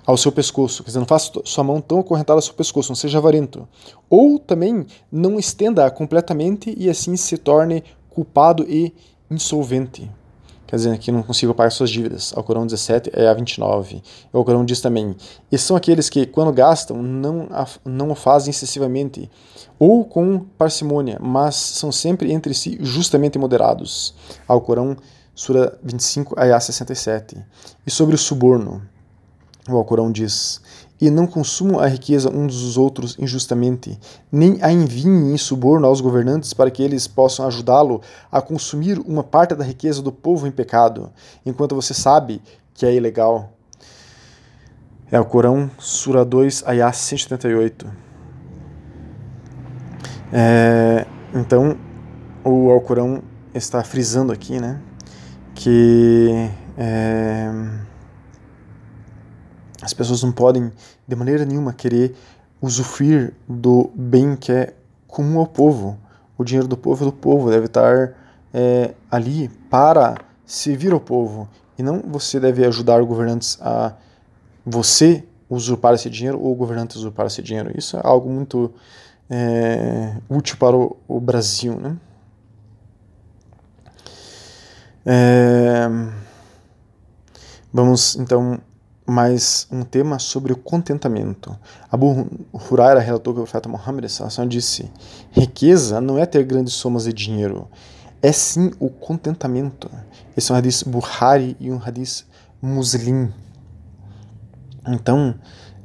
ao 0.07 0.16
seu 0.16 0.33
pescoço, 0.33 0.83
quer 0.83 0.88
dizer, 0.88 1.00
não 1.00 1.07
faça 1.07 1.31
sua 1.44 1.62
mão 1.62 1.83
tão 1.83 2.00
acorrentada 2.00 2.38
ao 2.38 2.42
seu 2.42 2.54
pescoço, 2.54 2.88
não 2.88 2.96
seja 2.96 3.18
avarento. 3.18 3.68
Ou 4.09 4.38
também 4.38 4.87
não 5.12 5.38
estenda 5.38 5.90
completamente 5.90 6.74
e 6.78 6.88
assim 6.88 7.14
se 7.14 7.37
torne 7.37 7.85
culpado 8.09 8.64
e 8.66 8.94
insolvente. 9.31 10.11
Quer 10.68 10.76
dizer, 10.76 10.98
que 10.98 11.11
não 11.11 11.22
consigo 11.22 11.54
pagar 11.54 11.70
suas 11.70 11.88
dívidas. 11.88 12.31
Alcorão 12.37 12.66
17 12.66 13.11
é 13.14 13.26
a 13.26 13.33
29. 13.33 14.02
O 14.31 14.37
Alcorão 14.37 14.66
diz 14.66 14.83
também: 14.83 15.16
E 15.50 15.57
são 15.57 15.74
aqueles 15.74 16.11
que, 16.11 16.26
quando 16.26 16.52
gastam, 16.52 17.02
não, 17.02 17.48
não 17.87 18.11
o 18.11 18.14
fazem 18.14 18.50
excessivamente 18.50 19.31
ou 19.78 20.04
com 20.04 20.40
parcimônia, 20.59 21.18
mas 21.22 21.54
são 21.54 21.90
sempre 21.90 22.31
entre 22.33 22.52
si 22.52 22.76
justamente 22.83 23.38
moderados. 23.38 24.14
Alcorão, 24.46 24.94
Sura 25.35 25.78
25, 25.83 26.38
Ayah 26.38 26.61
67. 26.61 27.42
E 27.87 27.90
sobre 27.90 28.14
o 28.14 28.18
suborno, 28.18 28.83
o 29.70 29.74
Alcorão 29.74 30.12
diz: 30.12 30.61
e 31.00 31.11
não 31.11 31.26
consumam 31.26 31.78
a 31.78 31.87
riqueza 31.87 32.28
uns 32.28 32.61
dos 32.61 32.76
outros 32.76 33.16
injustamente, 33.18 33.98
nem 34.30 34.58
a 34.61 34.72
enviem 34.72 35.32
em 35.32 35.37
suborno 35.37 35.87
aos 35.87 36.00
governantes 36.00 36.52
para 36.52 36.70
que 36.70 36.82
eles 36.82 37.06
possam 37.06 37.46
ajudá-lo 37.46 38.00
a 38.30 38.42
consumir 38.42 38.98
uma 39.00 39.22
parte 39.22 39.54
da 39.54 39.64
riqueza 39.64 40.02
do 40.02 40.11
povo 40.11 40.46
em 40.46 40.50
pecado, 40.50 41.11
enquanto 41.46 41.74
você 41.74 41.94
sabe 41.94 42.42
que 42.74 42.84
é 42.84 42.94
ilegal. 42.94 43.52
É 45.11 45.18
o 45.18 45.24
Corão, 45.24 45.70
Sura 45.78 46.24
2, 46.24 46.64
Ayah 46.66 46.92
178. 46.92 47.90
É, 50.30 51.06
então, 51.34 51.78
o 52.44 52.70
Alcorão 52.70 53.22
está 53.54 53.82
frisando 53.82 54.32
aqui, 54.32 54.61
né, 54.61 54.78
que 55.54 56.50
é, 56.76 57.50
as 59.82 59.92
pessoas 59.92 60.22
não 60.22 60.32
podem, 60.32 60.72
de 61.06 61.16
maneira 61.16 61.44
nenhuma, 61.44 61.72
querer 61.72 62.14
usufruir 62.60 63.34
do 63.48 63.90
bem 63.94 64.34
que 64.34 64.50
é 64.50 64.74
comum 65.06 65.38
ao 65.38 65.46
povo. 65.46 65.98
O 66.36 66.44
dinheiro 66.44 66.68
do 66.68 66.76
povo 66.76 67.04
é 67.04 67.06
do 67.06 67.12
povo, 67.12 67.50
deve 67.50 67.66
estar 67.66 68.14
é, 68.52 68.94
ali 69.10 69.48
para 69.70 70.16
servir 70.44 70.92
ao 70.92 71.00
povo. 71.00 71.48
E 71.78 71.82
não 71.82 72.02
você 72.06 72.40
deve 72.40 72.64
ajudar 72.64 73.02
governantes 73.02 73.58
a 73.60 73.94
você 74.64 75.24
usurpar 75.48 75.94
esse 75.94 76.10
dinheiro 76.10 76.40
ou 76.40 76.52
o 76.52 76.54
governante 76.54 76.96
usurpar 76.96 77.26
esse 77.26 77.40
dinheiro. 77.42 77.72
Isso 77.76 77.96
é 77.96 78.00
algo 78.02 78.28
muito 78.28 78.72
é, 79.30 80.16
útil 80.28 80.56
para 80.56 80.76
o, 80.76 80.96
o 81.06 81.20
Brasil. 81.20 81.74
Né? 81.76 81.96
É, 85.06 85.88
vamos 87.72 88.16
então 88.16 88.60
mais 89.09 89.66
um 89.73 89.85
tema 89.85 90.18
sobre 90.18 90.53
o 90.53 90.57
contentamento. 90.57 91.57
Abu 91.90 92.29
Huraira 92.53 93.01
relatou 93.01 93.33
que 93.33 93.40
o 93.40 93.42
profeta 93.42 93.66
Muhammad 93.66 94.05
disse: 94.47 94.92
riqueza 95.33 95.99
não 95.99 96.18
é 96.18 96.27
ter 96.27 96.44
grandes 96.44 96.75
somas 96.75 97.05
de 97.05 97.12
dinheiro, 97.14 97.66
é 98.21 98.31
sim 98.31 98.71
o 98.79 98.90
contentamento. 98.90 99.90
Esse 100.37 100.53
é 100.53 100.55
um 100.55 100.59
hadith 100.59 100.85
Bukhari 100.87 101.57
e 101.59 101.73
um 101.73 101.81
hadith 101.83 102.27
Muslim. 102.61 103.33
Então, 104.87 105.35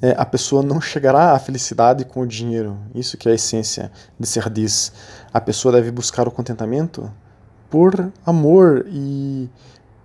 é, 0.02 0.14
a 0.18 0.26
pessoa 0.26 0.62
não 0.62 0.82
chegará 0.82 1.32
à 1.32 1.40
felicidade 1.40 2.04
com 2.04 2.20
o 2.20 2.28
dinheiro. 2.28 2.78
Isso 2.94 3.18
que 3.18 3.30
é 3.30 3.32
a 3.32 3.36
essência 3.36 3.90
desse 4.20 4.38
hadith. 4.38 4.92
A 5.34 5.40
pessoa 5.40 5.72
deve 5.72 5.92
buscar 5.92 6.28
o 6.28 6.32
contentamento 6.32 7.10
por 7.70 8.12
amor 8.26 8.86
e, 8.90 9.50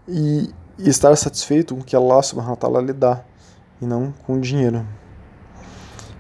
e 0.07 0.51
e 0.79 0.89
estar 0.89 1.15
satisfeito 1.17 1.75
com 1.75 1.81
o 1.81 1.85
que 1.85 1.97
Allah 1.97 2.23
subhanahu 2.23 2.53
wa 2.53 2.57
ta'ala 2.57 2.81
lhe 2.81 2.93
dá 2.93 3.23
e 3.81 3.87
não 3.87 4.13
com 4.27 4.41
dinheiro. 4.41 4.87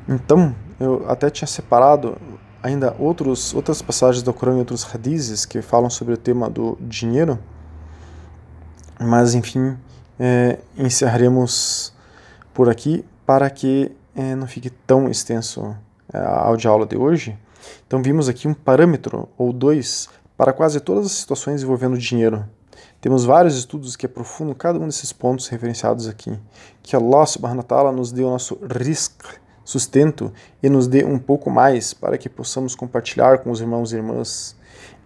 Então, 0.08 0.54
eu 0.80 1.04
até 1.08 1.30
tinha 1.30 1.46
separado 1.46 2.16
ainda 2.62 2.94
outros, 2.98 3.54
outras 3.54 3.80
passagens 3.82 4.22
do 4.22 4.32
Corão 4.32 4.56
e 4.56 4.58
outros 4.60 4.86
hadizes 4.92 5.44
que 5.44 5.62
falam 5.62 5.88
sobre 5.90 6.14
o 6.14 6.16
tema 6.16 6.50
do 6.50 6.76
dinheiro, 6.80 7.38
mas 8.98 9.34
enfim, 9.34 9.76
é, 10.18 10.58
encerraremos 10.76 11.92
por 12.52 12.68
aqui 12.68 13.04
para 13.24 13.48
que 13.48 13.92
é, 14.16 14.34
não 14.34 14.46
fique 14.46 14.70
tão 14.70 15.08
extenso 15.08 15.76
é, 16.12 16.18
a 16.18 16.48
aula 16.68 16.86
de 16.86 16.96
hoje. 16.96 17.38
Então 17.86 18.02
vimos 18.02 18.28
aqui 18.28 18.48
um 18.48 18.54
parâmetro 18.54 19.28
ou 19.36 19.52
dois 19.52 20.08
para 20.36 20.52
quase 20.52 20.80
todas 20.80 21.06
as 21.06 21.12
situações 21.12 21.62
envolvendo 21.62 21.98
dinheiro. 21.98 22.44
Temos 23.08 23.24
vários 23.24 23.56
estudos 23.56 23.96
que 23.96 24.04
aprofundam 24.04 24.54
cada 24.54 24.78
um 24.78 24.86
desses 24.86 25.14
pontos 25.14 25.48
referenciados 25.48 26.06
aqui. 26.06 26.38
Que 26.82 26.94
Allah 26.94 27.24
subhanahu 27.24 27.60
wa 27.60 27.62
ta'ala 27.62 27.90
nos 27.90 28.12
dê 28.12 28.22
o 28.22 28.28
nosso 28.28 28.58
rizq, 28.60 29.24
sustento, 29.64 30.30
e 30.62 30.68
nos 30.68 30.86
dê 30.86 31.06
um 31.06 31.18
pouco 31.18 31.50
mais 31.50 31.94
para 31.94 32.18
que 32.18 32.28
possamos 32.28 32.74
compartilhar 32.74 33.38
com 33.38 33.50
os 33.50 33.62
irmãos 33.62 33.94
e 33.94 33.96
irmãs. 33.96 34.54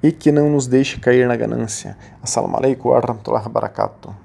E 0.02 0.10
que 0.10 0.32
não 0.32 0.50
nos 0.50 0.66
deixe 0.66 0.98
cair 0.98 1.28
na 1.28 1.36
ganância. 1.36 1.96
Assalamu 2.20 2.56
alaikum 2.56 2.88
wa 2.88 2.98
rahmatullahi 2.98 3.44
wa 3.44 3.52
barakatuh. 3.52 4.22